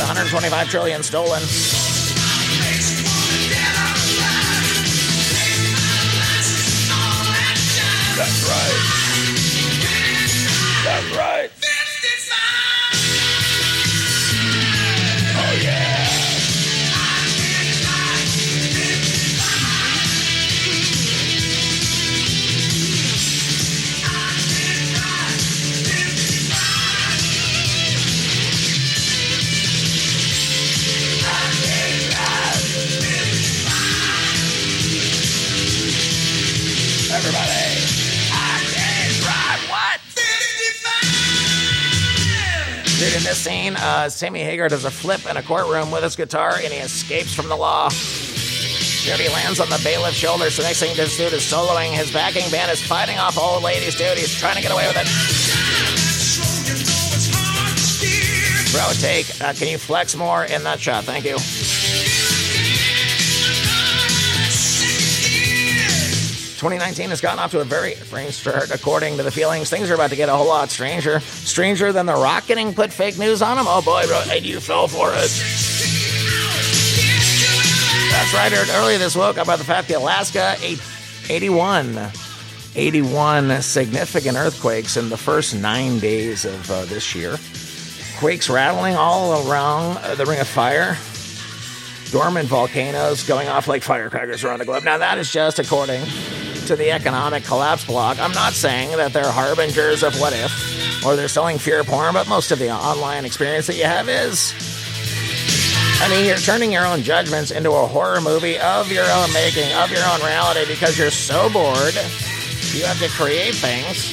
125 0.09 0.71
trillion 0.71 1.03
stolen. 1.03 1.43
That's 8.17 8.49
right. 8.49 9.04
Sammy 44.09 44.43
Hagar 44.43 44.69
does 44.69 44.85
a 44.85 44.91
flip 44.91 45.27
in 45.29 45.37
a 45.37 45.43
courtroom 45.43 45.91
with 45.91 46.03
his 46.03 46.17
guitar 46.17 46.55
and 46.57 46.73
he 46.73 46.81
escapes 46.81 47.35
from 47.35 47.49
the 47.49 47.57
law. 47.57 47.89
Dude, 47.89 49.21
he 49.21 49.29
lands 49.29 49.61
on 49.61 49.69
the 49.69 49.81
bailiff's 49.85 50.17
shoulder. 50.17 50.51
So 50.51 50.63
next 50.63 50.81
thing 50.81 50.97
this 50.97 51.17
dude 51.17 51.33
is 51.33 51.43
soloing. 51.43 51.93
His 51.93 52.11
backing 52.13 52.51
band 52.51 52.71
is 52.71 52.81
fighting 52.81 53.19
off 53.19 53.37
old 53.39 53.63
ladies, 53.63 53.97
dude. 53.97 54.17
He's 54.17 54.35
trying 54.35 54.57
to 54.57 54.63
get 54.63 54.73
away 54.73 54.87
with 54.87 54.97
it. 54.97 55.07
Bro, 58.73 58.93
take. 58.95 59.41
Uh, 59.41 59.53
can 59.53 59.69
you 59.69 59.79
flex 59.79 60.17
more 60.17 60.45
in 60.45 60.65
that 60.65 60.81
shot? 60.81 61.05
Thank 61.05 61.25
you. 61.25 61.37
2019 66.65 67.11
has 67.11 67.21
gotten 67.21 67.39
off 67.39 67.51
to 67.51 67.61
a 67.61 67.65
very 67.65 67.95
strange 67.97 68.33
start, 68.33 68.71
according 68.71 69.19
to 69.19 69.23
the 69.23 69.31
feelings. 69.31 69.69
Things 69.69 69.91
are 69.91 69.95
about 69.95 70.09
to 70.09 70.17
get 70.17 70.31
a 70.31 70.33
whole 70.35 70.47
lot 70.47 70.71
stranger. 70.71 71.21
Stranger 71.21 71.93
than 71.93 72.07
The 72.07 72.15
Rock 72.15 72.47
getting 72.47 72.73
put 72.73 72.91
fake 72.91 73.19
news 73.19 73.43
on 73.43 73.59
him? 73.59 73.67
Oh 73.69 73.83
boy, 73.83 74.07
bro, 74.07 74.23
and 74.31 74.47
you 74.47 74.61
fell 74.61 74.89
for 74.89 75.11
it. 75.11 75.29
That's 78.11 78.33
right, 78.33 78.51
heard 78.51 78.71
earlier 78.81 78.97
this 78.97 79.15
woke 79.15 79.37
about 79.37 79.59
the 79.59 79.65
fact 79.67 79.89
that 79.89 79.99
Alaska, 79.99 80.57
eight- 80.63 80.81
81, 81.29 82.01
81 82.75 83.61
significant 83.61 84.39
earthquakes 84.39 84.97
in 84.97 85.11
the 85.11 85.19
first 85.19 85.55
nine 85.55 85.99
days 85.99 86.47
of 86.47 86.71
uh, 86.71 86.87
this 86.87 87.15
year. 87.15 87.37
Quakes 88.21 88.49
rattling 88.49 88.97
all 88.97 89.47
around 89.51 89.99
the 90.17 90.25
Ring 90.25 90.41
of 90.41 90.49
Fire 90.49 90.97
dormant 92.11 92.49
volcanoes 92.49 93.23
going 93.27 93.49
off 93.49 93.69
like 93.69 93.83
firecrackers 93.83 94.45
around 94.45 94.61
the 94.61 94.65
globe. 94.65 94.85
Now, 94.85 94.97
that 94.99 95.19
is 95.19 95.31
just 95.31 95.59
according 95.59 96.01
to 96.67 96.77
the 96.77 96.91
economic 96.91 97.45
collapse 97.45 97.85
blog. 97.85 98.19
I'm 98.19 98.33
not 98.33 98.53
saying 98.53 98.97
that 98.97 99.13
they're 99.13 99.31
harbingers 99.31 100.03
of 100.03 100.19
what 100.21 100.33
if 100.33 101.05
or 101.05 101.17
they're 101.17 101.29
selling 101.29 101.59
fear 101.59 101.85
porn, 101.85 102.15
but 102.15 102.29
most 102.29 102.51
of 102.51 102.59
the 102.59 102.71
online 102.71 103.25
experience 103.25 103.67
that 103.67 103.77
you 103.77 103.85
have 103.85 104.09
is. 104.09 104.55
I 106.01 106.09
mean, 106.09 106.27
you're 106.27 106.37
turning 106.37 106.73
your 106.73 106.87
own 106.87 107.03
judgments 107.03 107.51
into 107.51 107.71
a 107.71 107.87
horror 107.87 108.21
movie 108.21 108.59
of 108.59 108.91
your 108.91 109.07
own 109.11 109.33
making, 109.33 109.73
of 109.75 109.91
your 109.91 110.05
own 110.07 110.21
reality, 110.21 110.67
because 110.67 110.99
you're 110.99 111.11
so 111.11 111.51
bored. 111.51 111.95
You 112.73 112.85
have 112.85 112.99
to 113.01 113.09
create 113.11 113.55
things. 113.55 114.13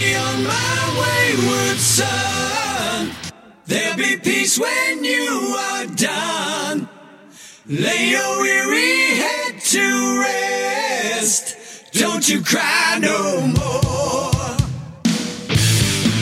You're 0.00 0.20
my 0.20 1.34
wayward 1.36 1.78
son. 1.78 3.10
There'll 3.66 3.96
be 3.96 4.16
peace 4.16 4.58
when 4.58 5.04
you 5.04 5.56
are 5.58 5.86
done. 5.86 6.88
Lay 7.66 8.10
your 8.10 8.42
weary 8.42 9.16
head 9.16 9.60
to 9.60 10.20
rest. 10.20 11.56
Don't 11.94 12.28
you 12.28 12.42
cry 12.42 12.98
no 13.00 13.40
more. 13.46 13.54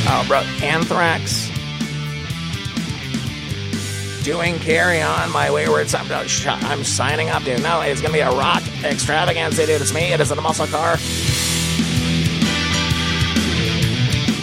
Oh, 0.04 0.24
bro, 0.28 0.40
Anthrax. 0.62 1.48
Doing 4.22 4.58
carry 4.58 5.00
on, 5.00 5.32
my 5.32 5.50
wayward 5.50 5.88
son. 5.88 6.06
Sh- 6.28 6.46
I'm 6.46 6.84
signing 6.84 7.30
up, 7.30 7.42
dude. 7.44 7.62
No, 7.62 7.80
it's 7.80 8.02
gonna 8.02 8.12
be 8.12 8.20
a 8.20 8.30
rock 8.30 8.62
extravaganza, 8.84 9.64
dude. 9.64 9.80
It's 9.80 9.94
me. 9.94 10.12
It 10.12 10.20
isn't 10.20 10.38
a 10.38 10.42
muscle 10.42 10.66
car. 10.66 10.96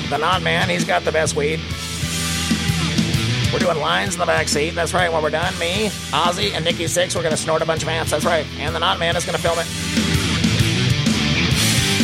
The 0.10 0.18
non 0.18 0.44
man, 0.44 0.68
he's 0.68 0.84
got 0.84 1.06
the 1.06 1.12
best 1.12 1.36
weed. 1.36 1.60
We're 3.54 3.60
doing 3.60 3.78
lines 3.78 4.16
in 4.16 4.20
the 4.20 4.26
back 4.26 4.48
seat. 4.48 4.72
That's 4.72 4.96
right. 4.96 5.14
When 5.14 5.22
we're 5.22 5.30
done, 5.30 5.58
me, 5.60 5.90
Ozzy, 6.10 6.54
and 6.54 6.66
Nikki 6.66 6.86
Sixx, 6.86 7.16
we're 7.16 7.24
gonna 7.24 7.38
snort 7.38 7.62
a 7.62 7.66
bunch 7.68 7.84
of 7.84 7.90
ants. 7.90 8.10
That's 8.10 8.26
right. 8.26 8.48
And 8.58 8.74
the 8.74 8.80
not 8.80 8.98
man 8.98 9.16
is 9.16 9.26
gonna 9.26 9.38
film 9.38 9.60
it. 9.60 10.19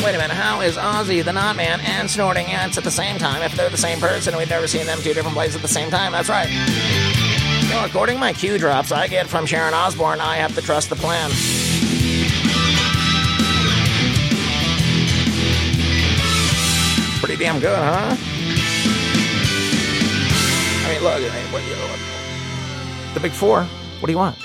Wait 0.06 0.14
a 0.14 0.20
minute, 0.20 0.38
how 0.38 0.62
is 0.62 0.78
Ozzy 0.78 1.26
the 1.26 1.34
Not 1.34 1.56
Man 1.56 1.80
and 1.82 2.08
snorting 2.08 2.46
ants 2.46 2.78
at 2.78 2.84
the 2.84 2.92
same 2.92 3.18
time 3.18 3.42
if 3.42 3.56
they're 3.56 3.72
the 3.72 3.78
same 3.78 4.00
person? 4.00 4.38
We've 4.38 4.48
never 4.48 4.68
seen 4.68 4.86
them 4.86 5.00
two 5.00 5.16
different 5.16 5.34
places 5.36 5.56
at 5.56 5.64
the 5.64 5.68
same 5.68 5.90
time. 5.90 6.12
That's 6.12 6.30
right. 6.30 6.48
Know, 7.72 7.84
according 7.84 8.18
to 8.18 8.20
my 8.20 8.32
cue 8.32 8.60
drops 8.60 8.92
I 8.92 9.08
get 9.08 9.26
from 9.26 9.48
Sharon 9.48 9.74
Osbourne, 9.74 10.22
I 10.22 10.36
have 10.36 10.54
to 10.54 10.62
trust 10.62 10.92
the 10.92 10.96
plan. 10.96 11.32
Pretty 17.20 17.44
damn 17.44 17.60
good, 17.60 17.76
huh? 17.76 18.16
I 20.86 20.94
mean, 20.94 21.02
look, 21.02 21.16
I 21.16 21.36
mean, 21.36 21.52
what, 21.52 21.64
you 21.64 21.76
know, 21.76 23.14
the 23.16 23.20
big 23.20 23.32
four. 23.32 23.64
What 23.64 24.06
do 24.06 24.12
you 24.12 24.20
want? 24.20 24.45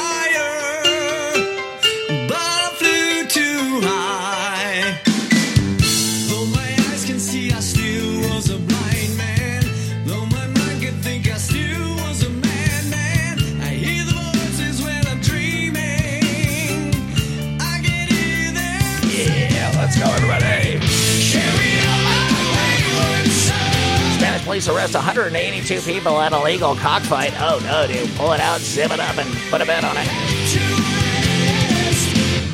police 24.61 24.77
arrest 24.77 24.93
182 24.93 25.81
people 25.81 26.19
at 26.21 26.33
a 26.33 26.39
legal 26.39 26.75
cockfight. 26.75 27.33
Oh 27.39 27.59
no, 27.63 27.87
dude. 27.87 28.07
Pull 28.15 28.33
it 28.33 28.39
out, 28.39 28.59
zip 28.59 28.91
it 28.91 28.99
up, 28.99 29.17
and 29.17 29.27
put 29.49 29.59
a 29.61 29.65
bet 29.65 29.83
on 29.83 29.95
it. 29.97 30.07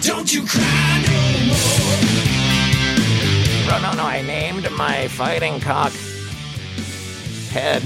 Don't 0.02 0.34
you 0.34 0.46
cry 0.46 1.04
no 1.06 1.18
more. 1.48 1.58
Bro, 3.68 3.80
no, 3.82 3.92
no, 3.98 4.06
I 4.06 4.22
named 4.26 4.72
my 4.72 5.10
fighting 5.10 5.60
cock 5.60 5.92
head. 7.52 7.84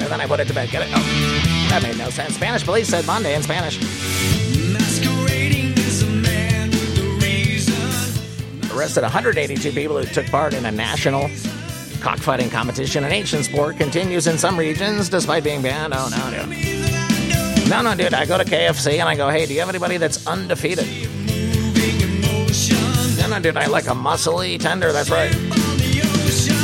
And 0.00 0.10
then 0.10 0.20
I 0.20 0.26
put 0.26 0.40
it 0.40 0.48
to 0.48 0.54
bed. 0.54 0.70
Get 0.70 0.88
it? 0.88 0.88
Oh, 0.94 1.66
that 1.68 1.82
made 1.82 1.98
no 1.98 2.08
sense. 2.08 2.36
Spanish 2.36 2.64
police 2.64 2.88
said 2.88 3.06
Monday 3.06 3.34
in 3.34 3.42
Spanish. 3.42 3.78
Masquerading 4.72 5.72
as 5.78 6.02
a 6.02 6.06
man 6.06 6.70
with 6.70 6.98
a 6.98 7.02
reason. 7.22 8.74
Arrested 8.74 9.02
182 9.02 9.72
people 9.72 9.98
who 9.98 10.06
took 10.06 10.26
part 10.26 10.54
in 10.54 10.64
a 10.64 10.70
national 10.70 11.28
cockfighting 12.00 12.50
competition. 12.50 13.04
An 13.04 13.12
ancient 13.12 13.44
sport 13.44 13.76
continues 13.76 14.26
in 14.26 14.38
some 14.38 14.58
regions 14.58 15.08
despite 15.08 15.44
being 15.44 15.62
banned. 15.62 15.92
Oh 15.94 16.08
no, 16.10 16.30
dude. 16.30 17.68
No, 17.68 17.82
no, 17.82 17.94
dude. 17.94 18.14
I 18.14 18.26
go 18.26 18.38
to 18.38 18.44
KFC 18.44 19.00
and 19.00 19.08
I 19.08 19.16
go, 19.16 19.28
hey, 19.28 19.46
do 19.46 19.52
you 19.54 19.60
have 19.60 19.68
anybody 19.68 19.96
that's 19.96 20.26
undefeated? 20.26 20.86
No, 23.18 23.28
no, 23.28 23.40
dude. 23.40 23.56
I 23.56 23.66
like 23.66 23.86
a 23.86 23.94
muscly 23.94 24.58
tender. 24.58 24.92
That's 24.92 25.10
right. 25.10 25.34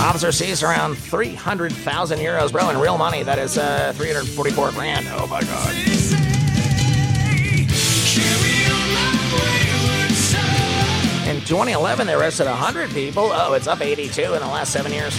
Officer 0.00 0.32
sees 0.32 0.62
around 0.62 0.96
300,000 0.96 2.18
euros, 2.18 2.52
bro, 2.52 2.70
in 2.70 2.78
real 2.78 2.98
money. 2.98 3.22
That 3.22 3.38
is 3.38 3.58
uh, 3.58 3.92
344 3.96 4.72
grand. 4.72 5.06
Oh 5.10 5.26
my 5.26 5.40
god. 5.40 5.91
2011, 11.52 12.06
they 12.06 12.14
arrested 12.14 12.46
100 12.46 12.88
people. 12.92 13.28
Oh, 13.30 13.52
it's 13.52 13.66
up 13.66 13.82
82 13.82 14.22
in 14.22 14.40
the 14.40 14.46
last 14.46 14.72
seven 14.72 14.90
years. 14.90 15.12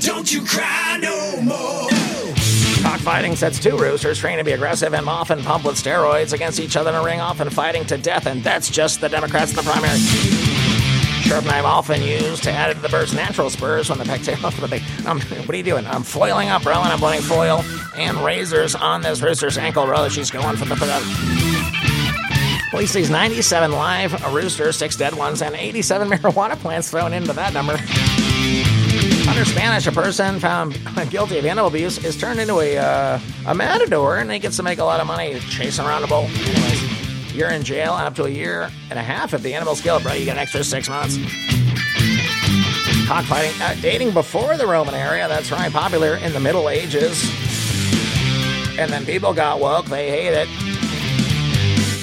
Don't 0.00 0.32
you 0.32 0.42
cry 0.42 0.96
no 0.98 1.42
more. 1.42 1.90
Cockfighting 2.80 3.36
sets 3.36 3.58
two 3.58 3.76
roosters 3.76 4.18
trained 4.18 4.38
to 4.38 4.44
be 4.44 4.52
aggressive 4.52 4.94
and 4.94 5.06
often 5.06 5.42
pumped 5.42 5.66
with 5.66 5.76
steroids 5.76 6.32
against 6.32 6.58
each 6.58 6.74
other 6.74 6.88
in 6.88 6.96
a 6.96 7.02
ring, 7.02 7.20
often 7.20 7.50
fighting 7.50 7.84
to 7.84 7.98
death, 7.98 8.24
and 8.24 8.42
that's 8.42 8.70
just 8.70 9.02
the 9.02 9.10
Democrats 9.10 9.50
in 9.50 9.56
the 9.56 9.62
primary. 9.62 9.98
Sharp 11.28 11.44
knife 11.44 11.66
often 11.66 12.00
used 12.00 12.44
to 12.44 12.50
add 12.50 12.74
to 12.74 12.80
the 12.80 12.88
bird's 12.88 13.12
natural 13.12 13.50
spurs 13.50 13.90
when 13.90 13.98
the 13.98 14.06
pectoral 14.06 14.50
for 14.52 14.62
the 14.62 14.68
big. 14.68 14.82
Um, 15.04 15.20
what 15.20 15.50
are 15.50 15.56
you 15.56 15.62
doing? 15.62 15.86
I'm 15.86 16.02
foiling 16.02 16.48
up, 16.48 16.62
bro, 16.62 16.80
and 16.80 16.90
I'm 16.90 16.98
putting 16.98 17.20
foil 17.20 17.62
and 17.94 18.16
razors 18.24 18.74
on 18.74 19.02
this 19.02 19.20
rooster's 19.20 19.58
ankle, 19.58 19.84
bro. 19.84 20.08
She's 20.08 20.30
going 20.30 20.56
for 20.56 20.64
the. 20.64 21.55
Police 22.70 22.90
sees 22.90 23.10
97 23.10 23.70
live 23.70 24.34
roosters, 24.34 24.76
six 24.76 24.96
dead 24.96 25.14
ones, 25.14 25.40
and 25.40 25.54
87 25.54 26.08
marijuana 26.10 26.56
plants 26.58 26.90
thrown 26.90 27.12
into 27.12 27.32
that 27.32 27.52
number. 27.52 27.74
Under 29.28 29.44
Spanish, 29.44 29.86
a 29.86 29.92
person 29.92 30.40
found 30.40 30.78
guilty 31.10 31.38
of 31.38 31.46
animal 31.46 31.68
abuse 31.68 32.02
is 32.04 32.16
turned 32.16 32.40
into 32.40 32.58
a 32.60 32.76
uh, 32.78 33.20
a 33.46 33.54
matador, 33.54 34.18
and 34.18 34.30
he 34.30 34.38
gets 34.38 34.56
to 34.56 34.62
make 34.62 34.78
a 34.78 34.84
lot 34.84 35.00
of 35.00 35.06
money 35.06 35.38
chasing 35.48 35.84
around 35.84 36.02
a 36.02 36.06
bull. 36.08 36.24
Anyways, 36.24 37.34
you're 37.34 37.50
in 37.50 37.62
jail 37.62 37.92
up 37.92 38.14
to 38.16 38.24
a 38.24 38.28
year 38.28 38.70
and 38.90 38.98
a 38.98 39.02
half 39.02 39.32
if 39.32 39.42
the 39.42 39.54
animal's 39.54 39.80
killed, 39.80 40.02
bro. 40.02 40.14
You 40.14 40.24
get 40.24 40.36
an 40.36 40.42
extra 40.42 40.64
six 40.64 40.88
months. 40.88 41.16
Cockfighting, 43.06 43.60
uh, 43.62 43.76
dating 43.80 44.10
before 44.10 44.56
the 44.56 44.66
Roman 44.66 44.94
era. 44.94 45.28
That's 45.28 45.52
right, 45.52 45.72
popular 45.72 46.16
in 46.16 46.32
the 46.32 46.40
Middle 46.40 46.68
Ages. 46.68 47.22
And 48.78 48.92
then 48.92 49.06
people 49.06 49.32
got 49.32 49.60
woke. 49.60 49.86
They 49.86 50.10
hate 50.10 50.34
it. 50.34 50.75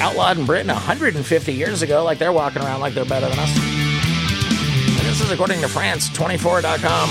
Outlawed 0.04 0.38
in 0.38 0.46
Britain 0.46 0.68
150 0.68 1.54
years 1.54 1.82
ago, 1.82 2.04
like 2.04 2.18
they're 2.18 2.34
walking 2.34 2.62
around 2.62 2.82
like 2.82 2.94
they're 2.94 3.06
better 3.06 3.30
than 3.30 3.40
us. 3.40 3.56
And 3.56 5.08
this 5.08 5.22
is 5.22 5.32
according 5.32 5.62
to 5.62 5.68
France24.com. 5.68 7.10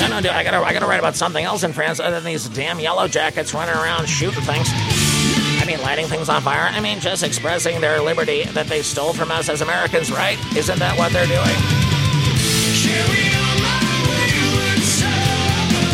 No, 0.00 0.08
no, 0.08 0.20
dude, 0.20 0.32
I 0.32 0.42
gotta, 0.42 0.56
I 0.56 0.72
gotta 0.72 0.86
write 0.86 0.98
about 0.98 1.14
something 1.14 1.44
else 1.44 1.62
in 1.62 1.72
France 1.72 2.00
other 2.00 2.16
than 2.16 2.24
these 2.24 2.48
damn 2.48 2.80
yellow 2.80 3.06
jackets 3.06 3.54
running 3.54 3.76
around 3.76 4.08
shooting 4.08 4.42
things. 4.42 4.66
I 4.72 5.64
mean, 5.68 5.80
lighting 5.82 6.06
things 6.06 6.28
on 6.28 6.42
fire. 6.42 6.68
I 6.68 6.80
mean, 6.80 6.98
just 6.98 7.22
expressing 7.22 7.80
their 7.80 8.00
liberty 8.00 8.42
that 8.46 8.66
they 8.66 8.82
stole 8.82 9.12
from 9.12 9.30
us 9.30 9.48
as 9.48 9.60
Americans, 9.60 10.10
right? 10.10 10.36
Isn't 10.56 10.80
that 10.80 10.98
what 10.98 11.12
they're 11.12 11.26
doing? 11.26 11.54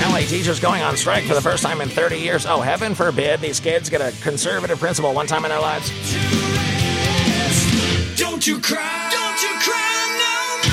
LA 0.07 0.21
teachers 0.21 0.61
going 0.61 0.83
on 0.83 0.97
strike 0.97 1.25
for 1.25 1.35
the 1.35 1.41
first 1.41 1.63
time 1.63 1.81
in 1.81 1.89
30 1.89 2.19
years. 2.19 2.47
Oh, 2.47 2.61
heaven 2.61 2.95
forbid 2.95 3.41
these 3.41 3.59
kids 3.59 3.91
get 3.91 4.01
a 4.01 4.13
conservative 4.23 4.79
principal 4.79 5.13
one 5.13 5.27
time 5.27 5.45
in 5.45 5.51
their 5.51 5.61
lives. 5.61 5.91
Don't 8.17 8.47
you 8.47 8.61
cry. 8.61 9.09
Don't 9.11 9.43
you 9.43 9.59
cry 9.61 9.83
no 10.19 10.71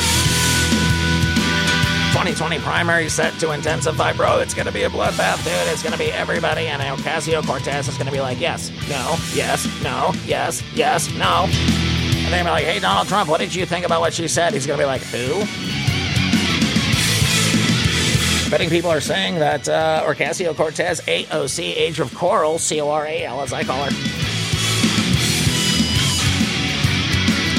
2020 2.14 2.60
primary 2.60 3.10
set 3.10 3.34
to 3.40 3.52
intensify, 3.52 4.14
bro. 4.14 4.40
It's 4.40 4.54
gonna 4.54 4.72
be 4.72 4.84
a 4.84 4.90
bloodbath, 4.90 5.44
dude. 5.44 5.74
It's 5.74 5.82
gonna 5.82 5.98
be 5.98 6.12
everybody, 6.12 6.68
and 6.68 6.82
Ocasio 6.82 7.46
Cortez 7.46 7.88
is 7.88 7.98
gonna 7.98 8.12
be 8.12 8.22
like, 8.22 8.40
yes, 8.40 8.72
no, 8.88 9.16
yes, 9.34 9.66
no, 9.82 10.14
yes, 10.26 10.62
yes, 10.76 11.12
no. 11.16 11.48
And 11.48 12.32
they're 12.32 12.44
gonna 12.44 12.44
be 12.44 12.50
like, 12.52 12.66
hey, 12.66 12.80
Donald 12.80 13.08
Trump, 13.08 13.30
what 13.30 13.40
did 13.40 13.56
you 13.56 13.66
think 13.66 13.86
about 13.86 14.00
what 14.00 14.14
she 14.14 14.28
said? 14.28 14.54
He's 14.54 14.68
gonna 14.68 14.80
be 14.82 14.86
like, 14.86 15.02
who? 15.02 15.73
Betting 18.54 18.70
people 18.70 18.92
are 18.92 19.02
saying 19.02 19.40
that 19.40 19.68
uh, 19.68 20.04
Ocasio 20.06 20.56
Cortez, 20.56 21.02
AOC, 21.02 21.76
Age 21.76 22.00
of 22.00 22.14
Coral, 22.14 22.60
C 22.60 22.80
O 22.82 22.92
R 22.92 23.04
A 23.04 23.24
L, 23.24 23.42
as 23.42 23.52
I 23.52 23.64
call 23.64 23.84
her. 23.84 23.90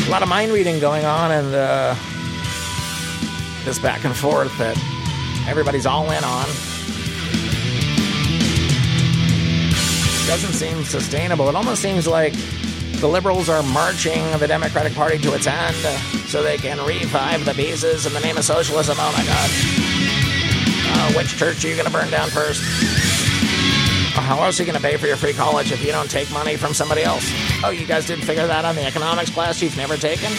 A 0.07 0.09
lot 0.09 0.23
of 0.23 0.29
mind 0.29 0.53
reading 0.53 0.79
going 0.79 1.05
on, 1.05 1.33
and 1.33 1.53
uh, 1.53 1.97
this 3.65 3.81
back 3.81 4.05
and 4.05 4.15
forth 4.17 4.57
that 4.59 4.79
everybody's 5.49 5.85
all 5.85 6.09
in 6.13 6.23
on. 6.23 6.47
Doesn't 10.29 10.53
seem 10.53 10.85
sustainable. 10.85 11.49
It 11.49 11.57
almost 11.57 11.83
seems 11.83 12.07
like 12.07 12.35
the 13.01 13.09
liberals 13.09 13.49
are 13.49 13.65
marching 13.65 14.23
the 14.39 14.47
Democratic 14.47 14.95
Party 14.95 15.19
to 15.19 15.35
its 15.35 15.49
end 15.49 15.75
uh, 15.85 15.99
so 16.29 16.45
they 16.45 16.57
can 16.57 16.79
revive 16.87 17.45
the 17.45 17.55
Mises 17.55 18.07
in 18.07 18.13
the 18.13 18.21
name 18.21 18.37
of 18.37 18.45
socialism. 18.45 18.97
Oh 18.97 19.13
my 19.13 19.27
God. 19.27 19.74
Uh, 20.97 21.13
which 21.15 21.37
church 21.37 21.65
are 21.65 21.69
you 21.69 21.75
going 21.75 21.87
to 21.87 21.93
burn 21.93 22.11
down 22.11 22.31
first? 22.31 22.63
How 24.15 24.43
else 24.43 24.59
are 24.59 24.63
you 24.63 24.71
going 24.71 24.81
to 24.81 24.87
pay 24.87 24.97
for 24.97 25.07
your 25.07 25.17
free 25.17 25.33
college 25.33 25.73
if 25.73 25.85
you 25.85 25.91
don't 25.93 26.11
take 26.11 26.31
money 26.31 26.57
from 26.57 26.73
somebody 26.73 27.03
else? 27.03 27.29
Oh, 27.65 27.71
you 27.71 27.87
guys 27.87 28.07
didn't 28.07 28.25
figure 28.25 28.47
that 28.47 28.65
out 28.65 28.71
in 28.71 28.77
the 28.77 28.87
economics 28.87 29.31
class 29.31 29.61
you've 29.61 29.77
never 29.77 29.97
taken? 29.97 30.31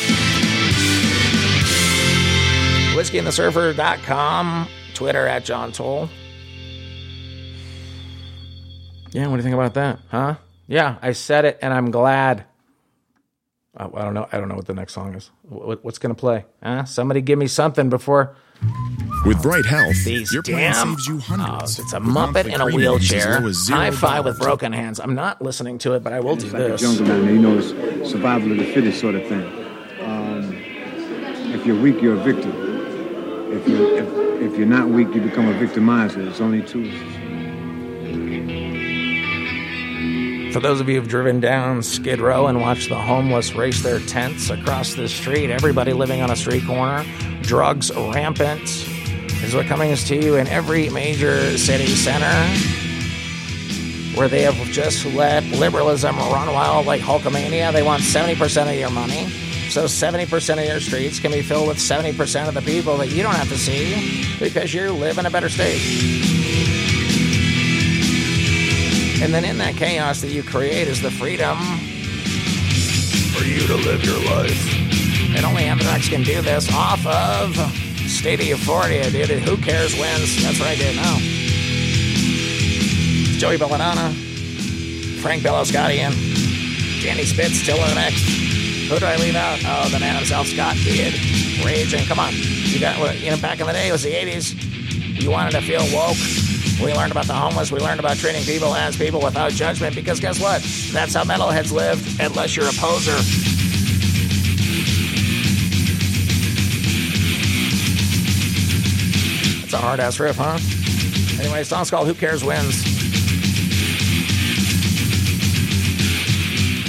WhiskeyandtheSurfer.com, 2.96 4.68
Twitter 4.94 5.28
at 5.28 5.44
John 5.44 5.72
Toll. 5.74 6.10
Yeah, 9.12 9.28
what 9.28 9.32
do 9.32 9.38
you 9.38 9.44
think 9.44 9.54
about 9.54 9.74
that? 9.76 10.00
Huh? 10.10 10.36
Yeah, 10.68 10.98
I 11.02 11.12
said 11.12 11.46
it 11.46 11.60
and 11.62 11.74
I'm 11.74 11.92
glad. 11.92 12.46
Oh, 13.78 13.92
I 13.94 14.04
don't 14.04 14.14
know. 14.14 14.28
I 14.32 14.40
don't 14.40 14.48
know 14.48 14.56
what 14.56 14.66
the 14.68 14.74
next 14.74 14.94
song 14.94 15.16
is. 15.16 15.30
What, 15.44 15.84
what's 15.84 16.00
going 16.00 16.16
to 16.16 16.20
play? 16.20 16.46
Huh? 16.64 16.86
Somebody 16.86 17.22
give 17.22 17.38
me 17.38 17.48
something 17.48 17.90
before. 17.90 18.36
With 19.26 19.42
Bright 19.42 19.66
Health, 19.66 19.96
These 20.06 20.32
your 20.34 20.44
plan 20.44 20.74
damn- 20.74 20.90
saves 20.90 21.08
you 21.08 21.18
hundreds. 21.20 21.80
Oh, 21.80 21.84
it's 21.84 21.94
a 21.94 22.00
with 22.00 22.08
Muppet 22.10 22.46
in 22.54 22.62
a 22.62 22.66
wheelchair. 22.68 23.40
low 23.42 23.48
as 23.48 23.68
High 23.68 23.90
five 23.92 24.24
with 24.26 24.38
broken 24.40 24.72
hands. 24.72 25.00
I'm 25.00 25.16
not 25.16 25.42
listening 25.42 25.80
to 25.80 25.94
it, 25.94 26.04
but 26.04 26.14
I 26.14 26.20
will 26.20 26.36
do 26.36 26.46
It's 26.46 26.54
like 26.54 26.62
a 26.74 26.78
jungle 26.78 27.06
down 27.08 27.22
there, 27.26 27.34
you 27.34 27.40
know, 27.40 27.58
it's 27.58 28.12
survival 28.12 28.52
of 28.52 28.58
the 28.60 28.66
fittest 28.72 29.00
sort 29.02 29.16
of 29.16 29.26
thing. 29.28 29.44
Um, 30.02 30.54
if 31.54 31.66
you're 31.66 31.80
weak, 31.80 32.02
you're 32.04 32.14
a 32.14 32.24
victim. 32.24 32.52
If 33.52 33.68
you're, 33.68 33.98
if, 33.98 34.52
if 34.52 34.58
you're 34.60 34.68
not 34.68 34.90
weak, 34.90 35.08
you 35.16 35.22
become 35.22 35.48
a 35.48 35.54
victimizer. 35.54 36.28
It's 36.28 36.40
only 36.42 36.62
two. 36.62 36.92
For 40.52 40.60
those 40.62 40.80
of 40.80 40.88
you 40.88 40.96
who've 40.96 41.08
driven 41.10 41.40
down 41.42 41.84
Skid 41.84 42.22
Row 42.22 42.48
and 42.48 42.62
watched 42.62 42.88
the 42.90 42.96
homeless 42.96 43.54
race 43.56 43.82
their 43.84 44.00
tents 44.02 44.50
across 44.50 44.94
the 44.94 45.10
street, 45.10 45.50
everybody 45.50 45.92
living 45.94 46.22
on 46.22 46.30
a 46.32 46.36
street 46.36 46.66
corner, 46.66 47.04
drugs 47.46 47.92
rampant, 47.96 48.62
is 49.44 49.54
what 49.54 49.68
comes 49.68 50.04
to 50.06 50.16
you 50.16 50.36
in 50.36 50.48
every 50.48 50.90
major 50.90 51.58
city 51.58 51.88
center 51.88 52.76
where 54.16 54.28
they 54.28 54.44
have 54.44 54.56
just 54.72 55.06
let 55.14 55.44
liberalism 55.52 56.16
run 56.18 56.54
wild 56.54 56.86
like 56.86 57.02
Hulkamania. 57.02 57.72
They 57.74 57.84
want 57.84 58.02
70% 58.02 58.70
of 58.70 58.76
your 58.76 58.90
money. 58.90 59.28
So 59.70 59.86
70% 59.86 60.60
of 60.60 60.66
your 60.66 60.80
streets 60.80 61.20
can 61.20 61.32
be 61.32 61.42
filled 61.42 61.68
with 61.68 61.78
70% 61.78 62.48
of 62.48 62.54
the 62.54 62.62
people 62.62 62.98
that 62.98 63.10
you 63.10 63.24
don't 63.24 63.36
have 63.36 63.50
to 63.50 63.58
see 63.58 64.24
because 64.40 64.74
you 64.74 64.92
live 64.92 65.18
in 65.18 65.26
a 65.26 65.30
better 65.30 65.50
state. 65.50 65.82
And 69.22 69.34
then 69.34 69.44
in 69.44 69.58
that 69.58 69.76
chaos 69.76 70.22
that 70.22 70.30
you 70.30 70.44
create 70.44 70.88
is 70.88 71.02
the 71.02 71.12
freedom 71.12 71.58
for 73.34 73.44
you 73.44 73.68
to 73.68 73.76
live 73.76 74.04
your 74.06 74.24
life. 74.24 74.95
And 75.36 75.46
only 75.46 75.66
Anthrax 75.66 76.08
can 76.08 76.24
do 76.24 76.42
this 76.42 76.72
off 76.74 77.06
of 77.06 77.56
State 78.10 78.40
of 78.40 78.46
Euphoria, 78.46 79.12
dude. 79.12 79.30
Who 79.30 79.58
cares 79.58 79.94
wins? 79.94 80.42
That's 80.42 80.62
right, 80.62 80.78
dude. 80.78 80.96
No. 80.96 81.18
It's 83.28 83.38
Joey 83.38 83.58
Belladonna, 83.58 84.14
Frank 85.22 85.44
Belloscotti, 85.44 85.98
and 85.98 86.16
Danny 87.04 87.26
Spitz 87.26 87.60
still 87.60 87.76
in 87.76 87.90
the 87.90 87.96
mix. 87.96 88.16
Who 88.88 88.98
do 88.98 89.06
I 89.06 89.18
leave 89.18 89.36
out? 89.36 89.60
Oh, 89.66 89.90
the 89.90 90.00
man 90.00 90.16
himself, 90.16 90.48
Scott 90.48 90.76
Kidd. 90.78 91.14
Raging. 91.66 92.06
Come 92.06 92.20
on. 92.20 92.34
You 92.34 92.80
got, 92.80 93.20
you 93.20 93.32
know, 93.32 93.38
back 93.38 93.60
in 93.60 93.68
the 93.68 93.74
day, 93.74 93.90
it 93.90 93.92
was 93.92 94.04
the 94.04 94.14
80s. 94.14 94.56
You 95.22 95.32
wanted 95.32 95.52
to 95.52 95.62
feel 95.62 95.84
woke. 95.94 96.18
We 96.82 96.94
learned 96.94 97.12
about 97.12 97.26
the 97.26 97.34
homeless. 97.34 97.72
We 97.72 97.80
learned 97.80 98.00
about 98.00 98.18
treating 98.18 98.44
people 98.44 98.74
as 98.76 98.96
people 98.96 99.22
without 99.22 99.52
judgment 99.52 99.96
because 99.96 100.20
guess 100.20 100.40
what? 100.40 100.62
That's 100.92 101.14
how 101.14 101.24
metalheads 101.24 101.72
lived, 101.72 102.22
unless 102.22 102.56
you're 102.56 102.68
a 102.68 102.74
poser. 102.74 103.18
A 109.76 109.78
hard 109.78 110.00
ass 110.00 110.20
riff, 110.20 110.38
huh? 110.38 110.58
Anyway, 111.40 111.64
song's 111.64 111.90
called 111.90 112.08
Who 112.08 112.14
Cares 112.14 112.44
Wins. 112.44 112.84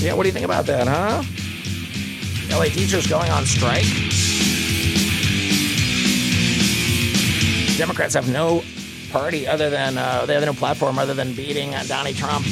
Yeah, 0.01 0.14
what 0.14 0.22
do 0.22 0.29
you 0.29 0.33
think 0.33 0.44
about 0.44 0.66
that, 0.66 0.87
huh? 0.87 1.22
LA 2.57 2.66
teachers 2.66 3.07
going 3.09 3.29
on 3.31 3.44
strike. 3.44 3.85
Democrats 7.77 8.14
have 8.14 8.31
no 8.31 8.62
party 9.11 9.46
other 9.46 9.68
than 9.68 9.99
uh, 9.99 10.25
they 10.25 10.35
have 10.35 10.44
no 10.44 10.53
platform 10.53 10.99
other 10.99 11.14
than 11.14 11.35
beating 11.35 11.75
uh, 11.75 11.83
Donnie 11.88 12.14
Trump. 12.14 12.46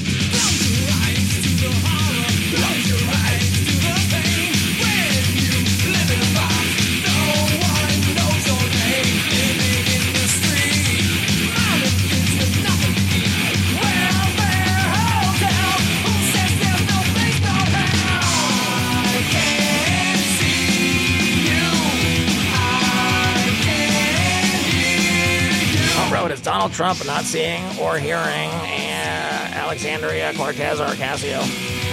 Donald 26.65 26.77
Trump 26.77 27.05
not 27.05 27.25
seeing 27.25 27.63
or 27.79 27.99
hearing 27.99 28.49
uh, 28.49 29.51
Alexandria 29.53 30.33
Cortez 30.33 30.81
or 30.81 30.87
Casio 30.97 31.43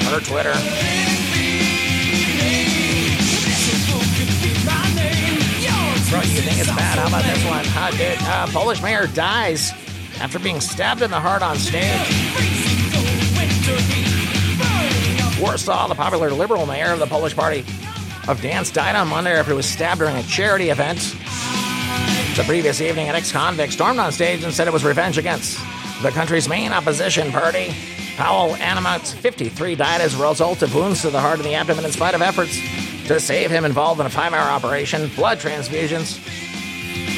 her 0.10 0.22
Twitter. 0.22 0.54
Bro, 6.10 6.22
you 6.22 6.40
think 6.40 6.58
it's 6.58 6.70
bad? 6.70 7.00
How 7.00 7.08
about 7.10 7.26
this 7.26 7.46
one? 7.46 7.66
Uh, 7.68 8.48
Polish 8.54 8.82
mayor 8.82 9.08
dies 9.08 9.72
after 10.22 10.40
being 10.40 10.62
stabbed 10.62 11.02
in 11.02 11.12
the 11.12 11.20
heart 11.20 11.42
on 11.42 11.58
stage. 11.58 11.84
Warsaw, 15.42 15.90
the 15.90 15.96
popular 15.96 16.32
liberal 16.32 16.66
mayor 16.66 16.94
of 16.94 17.00
the 17.00 17.08
Polish 17.08 17.36
party 17.36 17.60
of 18.30 18.40
Gdansk, 18.40 18.72
died 18.72 18.96
on 18.96 19.10
Monday 19.10 19.38
after 19.38 19.52
he 19.52 19.58
was 19.58 19.66
stabbed 19.66 20.00
during 20.00 20.16
a 20.16 20.24
charity 20.24 20.70
event. 20.70 21.18
The 22.36 22.44
previous 22.46 22.80
evening, 22.80 23.10
an 23.10 23.15
ex-convict 23.15 23.74
stormed 23.74 24.00
on 24.00 24.12
stage 24.13 24.41
and 24.44 24.54
said 24.54 24.65
it 24.65 24.74
was 24.74 24.86
revenge 24.86 25.17
against 25.17 25.60
the 26.02 26.12
country's 26.12 26.48
main 26.48 26.72
opposition 26.72 27.30
party. 27.30 27.76
Powell 28.15 28.56
Animat, 28.56 29.13
53, 29.15 29.76
died 29.76 30.00
as 30.00 30.17
a 30.17 30.30
result 30.30 30.62
of 30.62 30.74
wounds 30.74 31.02
to 31.02 31.10
the 31.10 31.20
heart 31.20 31.39
and 31.39 31.46
the 31.46 31.56
abdomen 31.56 31.84
in 31.84 31.91
spite 31.91 32.15
of 32.15 32.22
efforts 32.22 32.58
to 33.08 33.20
save 33.20 33.52
him 33.52 33.65
involved 33.65 34.00
in 34.00 34.06
a 34.06 34.10
five-hour 34.10 34.50
operation, 34.50 35.10
blood 35.15 35.39
transfusions, 35.39 36.17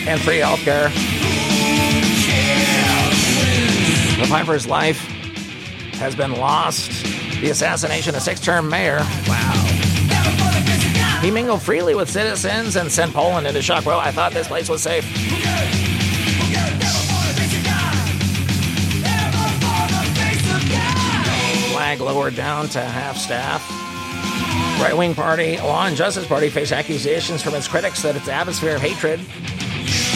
and 0.07 0.19
free 0.21 0.39
health 0.39 0.61
care. 0.61 0.89
The 4.19 4.27
Piper's 4.27 4.65
life 4.65 4.97
has 5.99 6.15
been 6.15 6.33
lost. 6.33 7.03
The 7.39 7.51
assassination 7.51 8.15
of 8.15 8.21
six-term 8.21 8.67
mayor. 8.67 8.99
Wow. 9.27 9.62
He 11.23 11.31
mingled 11.31 11.61
freely 11.61 11.95
with 11.95 12.09
citizens 12.09 12.75
and 12.75 12.91
sent 12.91 13.13
Poland 13.13 13.47
into 13.47 13.61
shock. 13.61 13.85
Well, 13.85 13.97
I 13.97 14.11
thought 14.11 14.33
this 14.33 14.49
place 14.49 14.67
was 14.67 14.83
safe. 14.83 15.05
Flag 21.71 22.01
lowered 22.01 22.35
down 22.35 22.67
to 22.67 22.81
half 22.81 23.15
staff. 23.15 23.65
Right 24.81 24.97
wing 24.97 25.15
party, 25.15 25.55
Law 25.59 25.85
and 25.85 25.95
Justice 25.95 26.27
Party, 26.27 26.49
face 26.49 26.73
accusations 26.73 27.41
from 27.41 27.55
its 27.55 27.69
critics 27.69 28.01
that 28.01 28.17
its 28.17 28.27
atmosphere 28.27 28.75
of 28.75 28.81
hatred 28.81 29.21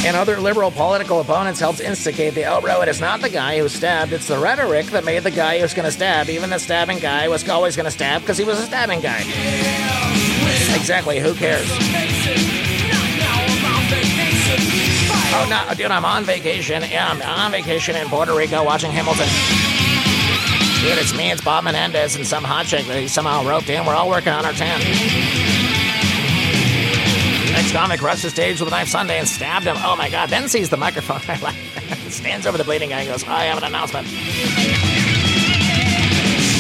and 0.06 0.18
other 0.18 0.42
liberal 0.42 0.72
political 0.72 1.22
opponents 1.22 1.62
helped 1.62 1.80
instigate 1.80 2.36
the 2.36 2.42
outroar. 2.42 2.84
It 2.84 2.90
is 2.90 3.00
not 3.00 3.22
the 3.22 3.30
guy 3.30 3.60
who 3.60 3.70
stabbed, 3.70 4.12
it's 4.12 4.28
the 4.28 4.38
rhetoric 4.38 4.88
that 4.88 5.06
made 5.06 5.24
the 5.24 5.32
guy 5.32 5.60
who's 5.60 5.74
going 5.74 5.86
to 5.86 5.92
stab. 5.92 6.28
Even 6.28 6.50
the 6.50 6.60
stabbing 6.60 7.00
guy 7.00 7.30
was 7.30 7.48
always 7.48 7.78
going 7.78 7.86
to 7.86 7.92
stab 7.92 8.22
because 8.22 8.38
he 8.38 8.44
was 8.44 8.60
a 8.60 8.66
stabbing 8.66 9.00
guy. 9.00 9.87
Exactly, 10.78 11.20
who 11.20 11.34
cares? 11.34 11.68
Oh, 15.40 15.48
no, 15.50 15.74
dude, 15.74 15.92
I'm 15.92 16.06
on 16.06 16.24
vacation. 16.24 16.84
Yeah, 16.90 17.10
I'm 17.10 17.22
on 17.22 17.52
vacation 17.52 17.96
in 17.96 18.08
Puerto 18.08 18.36
Rico 18.36 18.64
watching 18.64 18.92
Hamilton. 18.92 19.28
Dude, 20.82 20.98
it's 21.00 21.16
me, 21.18 21.32
it's 21.32 21.42
Bob 21.42 21.64
Menendez, 21.64 22.16
and 22.16 22.26
some 22.26 22.44
hot 22.44 22.68
chick 22.68 22.86
that 22.86 22.98
he 22.98 23.08
somehow 23.08 23.44
roped 23.46 23.70
in. 23.70 23.86
We're 23.86 23.96
all 23.96 24.08
working 24.08 24.32
on 24.32 24.46
our 24.46 24.54
10. 24.54 24.80
Next 27.54 27.72
comic 27.72 28.02
rushed 28.02 28.22
the 28.22 28.30
stage 28.30 28.60
with 28.60 28.70
a 28.70 28.72
knife 28.72 28.88
Sunday 28.88 29.18
and 29.18 29.28
stabbed 29.28 29.66
him. 29.66 29.76
Oh 29.80 29.96
my 29.96 30.10
god, 30.10 30.30
then 30.30 30.48
sees 30.48 30.70
the 30.70 30.78
microphone. 30.78 31.20
Stands 32.10 32.46
over 32.46 32.58
the 32.58 32.64
bleeding 32.64 32.90
guy 32.90 33.02
and 33.02 33.10
goes, 33.10 33.24
I 33.28 33.46
have 33.46 33.58
an 33.58 33.64
announcement. 33.64 34.08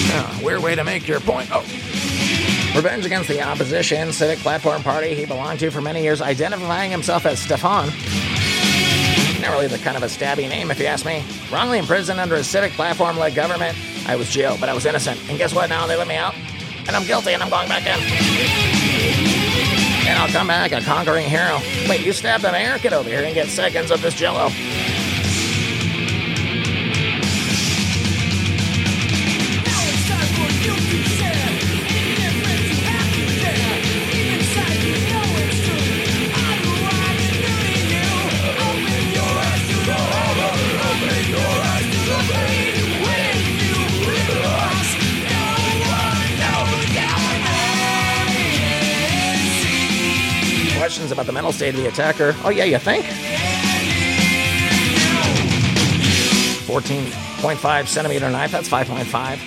Oh, 0.09 0.41
weird 0.43 0.63
way 0.63 0.73
to 0.75 0.83
make 0.83 1.07
your 1.07 1.19
point. 1.19 1.49
Oh. 1.51 1.63
Revenge 2.77 3.07
against 3.07 3.27
the 3.27 3.41
opposition 3.41 4.13
civic 4.13 4.37
platform 4.37 4.83
party 4.83 5.15
he 5.15 5.25
belonged 5.25 5.57
to 5.61 5.71
for 5.71 5.81
many 5.81 6.03
years, 6.03 6.21
identifying 6.21 6.91
himself 6.91 7.25
as 7.25 7.39
Stefan. 7.39 7.87
Not 9.41 9.51
really 9.51 9.65
the 9.65 9.79
kind 9.79 9.97
of 9.97 10.03
a 10.03 10.05
stabby 10.05 10.47
name, 10.47 10.69
if 10.69 10.79
you 10.79 10.85
ask 10.85 11.03
me. 11.03 11.25
Wrongly 11.51 11.79
imprisoned 11.79 12.19
under 12.19 12.35
a 12.35 12.43
civic 12.43 12.73
platform 12.73 13.17
led 13.17 13.33
government. 13.33 13.75
I 14.07 14.15
was 14.15 14.29
jailed, 14.29 14.59
but 14.59 14.69
I 14.69 14.75
was 14.75 14.85
innocent. 14.85 15.19
And 15.27 15.39
guess 15.39 15.55
what? 15.55 15.69
Now 15.69 15.87
they 15.87 15.95
let 15.95 16.07
me 16.07 16.17
out. 16.17 16.35
And 16.85 16.95
I'm 16.95 17.03
guilty 17.07 17.33
and 17.33 17.41
I'm 17.41 17.49
going 17.49 17.67
back 17.67 17.81
in. 17.81 17.99
And 20.07 20.19
I'll 20.19 20.29
come 20.29 20.45
back 20.45 20.71
a 20.71 20.79
conquering 20.79 21.27
hero. 21.27 21.59
Wait, 21.89 22.05
you 22.05 22.13
stabbed 22.13 22.45
an? 22.45 22.79
Get 22.79 22.93
over 22.93 23.09
here 23.09 23.23
and 23.23 23.33
get 23.33 23.47
seconds 23.47 23.89
of 23.89 24.03
this 24.03 24.13
jello. 24.13 24.49
Questions 50.97 51.11
about 51.11 51.27
the 51.27 51.31
mental 51.31 51.51
state 51.51 51.75
of 51.75 51.79
the 51.79 51.87
attacker. 51.87 52.33
Oh, 52.43 52.49
yeah, 52.49 52.63
you 52.63 52.79
think? 52.79 53.05
14.5 56.65 57.87
centimeter 57.87 58.31
knife, 58.31 58.51
that's 58.51 58.67
5.5. 58.67 59.37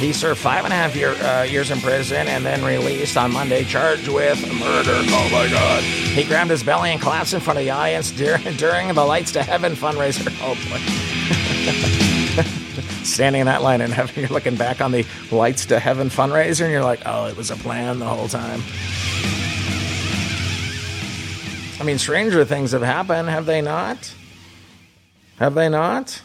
He 0.00 0.12
served 0.12 0.40
five 0.40 0.64
and 0.64 0.72
a 0.72 0.76
half 0.76 0.96
year, 0.96 1.10
uh, 1.10 1.44
years 1.44 1.70
in 1.70 1.78
prison 1.78 2.26
and 2.26 2.44
then 2.44 2.64
released 2.64 3.16
on 3.16 3.32
Monday, 3.32 3.62
charged 3.62 4.08
with 4.08 4.40
murder. 4.58 4.90
Oh 4.90 5.28
my 5.30 5.48
God. 5.48 5.84
He 5.84 6.24
grabbed 6.24 6.50
his 6.50 6.64
belly 6.64 6.90
and 6.90 7.00
collapsed 7.00 7.34
in 7.34 7.38
front 7.38 7.60
of 7.60 7.64
the 7.64 7.70
audience 7.70 8.10
during, 8.16 8.42
during 8.56 8.92
the 8.92 9.04
Lights 9.04 9.30
to 9.32 9.44
Heaven 9.44 9.74
fundraiser. 9.74 10.26
Oh 10.42 10.56
boy. 10.68 10.80
Standing 13.04 13.42
in 13.42 13.46
that 13.46 13.62
line 13.62 13.80
and 13.80 13.92
having, 13.92 14.24
you're 14.24 14.32
looking 14.32 14.56
back 14.56 14.80
on 14.80 14.90
the 14.90 15.06
Lights 15.30 15.64
to 15.66 15.78
Heaven 15.78 16.08
fundraiser 16.08 16.62
and 16.62 16.72
you're 16.72 16.82
like, 16.82 17.02
oh, 17.06 17.28
it 17.28 17.36
was 17.36 17.52
a 17.52 17.56
plan 17.56 18.00
the 18.00 18.06
whole 18.06 18.26
time. 18.26 18.60
I 21.82 21.84
mean, 21.84 21.98
stranger 21.98 22.44
things 22.44 22.70
have 22.70 22.82
happened, 22.82 23.28
have 23.28 23.44
they 23.44 23.60
not? 23.60 24.14
Have 25.40 25.54
they 25.54 25.68
not? 25.68 26.22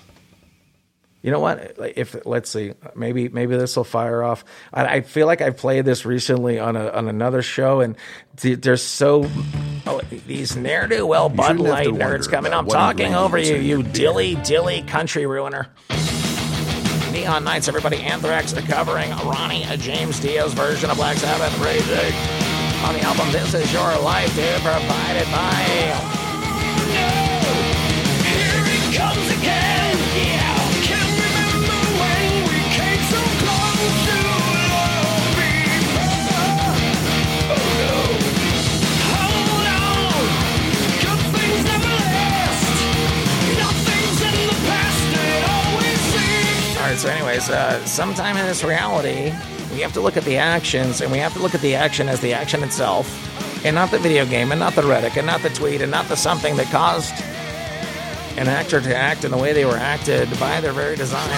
You 1.24 1.32
know 1.32 1.40
what? 1.40 1.76
If 1.96 2.28
let's 2.28 2.52
see, 2.52 2.74
maybe 2.96 3.28
maybe 3.30 3.58
this 3.58 3.76
will 3.76 3.84
fire 3.84 4.22
off. 4.22 4.46
I, 4.72 4.86
I 4.86 5.02
feel 5.02 5.26
like 5.26 5.42
I 5.42 5.50
played 5.50 5.84
this 5.84 6.06
recently 6.06 6.60
on 6.60 6.76
a 6.76 6.90
on 6.90 7.08
another 7.08 7.42
show, 7.42 7.82
and 7.82 7.96
th- 8.36 8.62
there's 8.62 8.84
so 8.84 9.28
oh, 9.88 10.00
these 10.28 10.56
ne'er 10.56 10.86
do 10.86 11.08
well 11.08 11.28
Bud 11.28 11.60
Light 11.60 11.88
nerds 11.88 12.30
coming. 12.30 12.54
I'm 12.54 12.68
talking 12.68 13.16
over 13.16 13.40
you, 13.40 13.56
you 13.56 13.82
dilly 13.82 14.36
dilly 14.44 14.84
country 14.84 15.26
ruiner. 15.26 15.70
Neon 17.12 17.44
Knights, 17.44 17.68
everybody. 17.68 17.98
Anthrax 17.98 18.52
the 18.52 18.62
covering 18.62 19.10
Ronnie 19.10 19.66
James 19.78 20.20
Dio's 20.20 20.54
version 20.54 20.92
of 20.92 20.98
Black 20.98 21.18
Sabbath. 21.18 21.60
Raging 21.60 22.37
on 22.84 22.94
the 22.94 23.02
album. 23.02 23.32
This 23.32 23.54
Is 23.54 23.72
Your 23.74 23.98
Life, 24.00 24.36
dude, 24.36 24.62
provided 24.62 25.26
by. 25.32 25.64
Comes 28.94 29.30
again. 29.38 29.98
Yeah. 30.16 30.58
Can 30.82 31.08
remember 31.26 31.80
when 32.02 32.30
we 32.50 32.60
came 32.78 33.04
so 33.10 33.22
close 33.42 33.96
to 34.08 34.18
before 34.58 35.08
Hold 39.14 39.68
on. 39.78 40.12
Things 41.34 41.66
ever 41.76 41.96
last. 42.06 42.66
Nothing's 43.58 44.20
in 44.22 44.36
the 44.48 44.60
past 44.68 45.02
they 45.14 45.36
always 45.54 46.00
see 46.12 46.78
All 46.78 46.84
right, 46.90 46.98
so, 46.98 47.08
anyways, 47.10 47.50
uh, 47.50 47.84
sometime 47.86 48.38
in 48.38 48.46
this 48.46 48.64
reality, 48.64 49.34
we 49.72 49.82
have 49.82 49.94
to 49.94 50.02
look 50.02 50.18
at 50.18 50.24
the 50.24 50.38
actions, 50.38 51.02
and 51.02 51.12
we 51.12 51.18
have 51.18 51.34
to 51.34 51.40
look 51.40 51.56
at 51.56 51.62
the 51.62 51.76
action 51.76 52.10
as 52.10 52.20
the 52.22 52.34
action 52.34 52.64
itself, 52.64 53.08
and 53.66 53.76
not 53.76 53.92
the 53.92 54.00
video 54.00 54.26
game, 54.26 54.52
and 54.52 54.60
not 54.60 54.74
the 54.74 54.84
rhetoric, 54.84 55.18
and 55.18 55.28
not 55.28 55.42
the 55.42 55.50
tweet, 55.50 55.82
and 55.82 55.92
not 55.92 56.08
the 56.08 56.16
something 56.16 56.56
that 56.56 56.68
caused 56.68 57.14
an 58.38 58.48
actor 58.48 58.80
to 58.80 58.96
act 58.96 59.26
in 59.26 59.32
the 59.32 59.38
way 59.38 59.52
they 59.52 59.66
were 59.66 59.78
acted 59.78 60.30
by 60.40 60.62
their 60.62 60.74
very 60.74 60.96
design. 60.96 61.30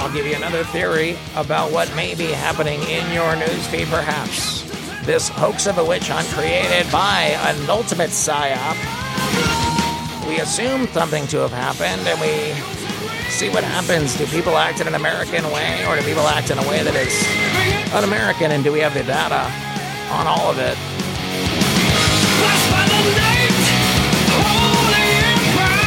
I'll 0.00 0.14
give 0.14 0.26
you 0.26 0.36
another 0.36 0.64
theory 0.64 1.18
about 1.36 1.70
what 1.70 1.94
may 1.94 2.14
be 2.14 2.28
happening 2.28 2.80
in 2.84 3.12
your 3.12 3.34
newsfeed, 3.34 3.90
perhaps. 3.90 4.57
This 5.08 5.30
hoax 5.30 5.66
of 5.66 5.78
a 5.78 5.84
witch 5.86 6.08
hunt 6.08 6.28
created 6.36 6.84
by 6.92 7.32
an 7.48 7.70
ultimate 7.70 8.10
psyop. 8.10 8.76
We 10.28 10.38
assume 10.40 10.86
something 10.88 11.26
to 11.28 11.38
have 11.38 11.50
happened 11.50 12.06
and 12.06 12.20
we 12.20 12.52
see 13.30 13.48
what 13.48 13.64
happens. 13.64 14.18
Do 14.18 14.26
people 14.26 14.58
act 14.58 14.82
in 14.82 14.86
an 14.86 14.94
American 14.94 15.50
way 15.50 15.82
or 15.86 15.96
do 15.96 16.02
people 16.02 16.28
act 16.28 16.50
in 16.50 16.58
a 16.58 16.68
way 16.68 16.82
that 16.82 16.94
is 16.94 17.94
un 17.94 18.04
American? 18.04 18.52
And 18.52 18.62
do 18.62 18.70
we 18.70 18.80
have 18.80 18.92
the 18.92 19.02
data 19.02 19.50
on 20.12 20.26
all 20.26 20.50
of 20.50 20.58
it? 20.58 20.76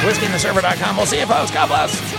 WhiskeyandtheServer.com. 0.01 0.97
We'll 0.97 1.05
see 1.05 1.19
you, 1.19 1.27
folks. 1.27 1.51
God 1.51 1.67
bless. 1.67 2.10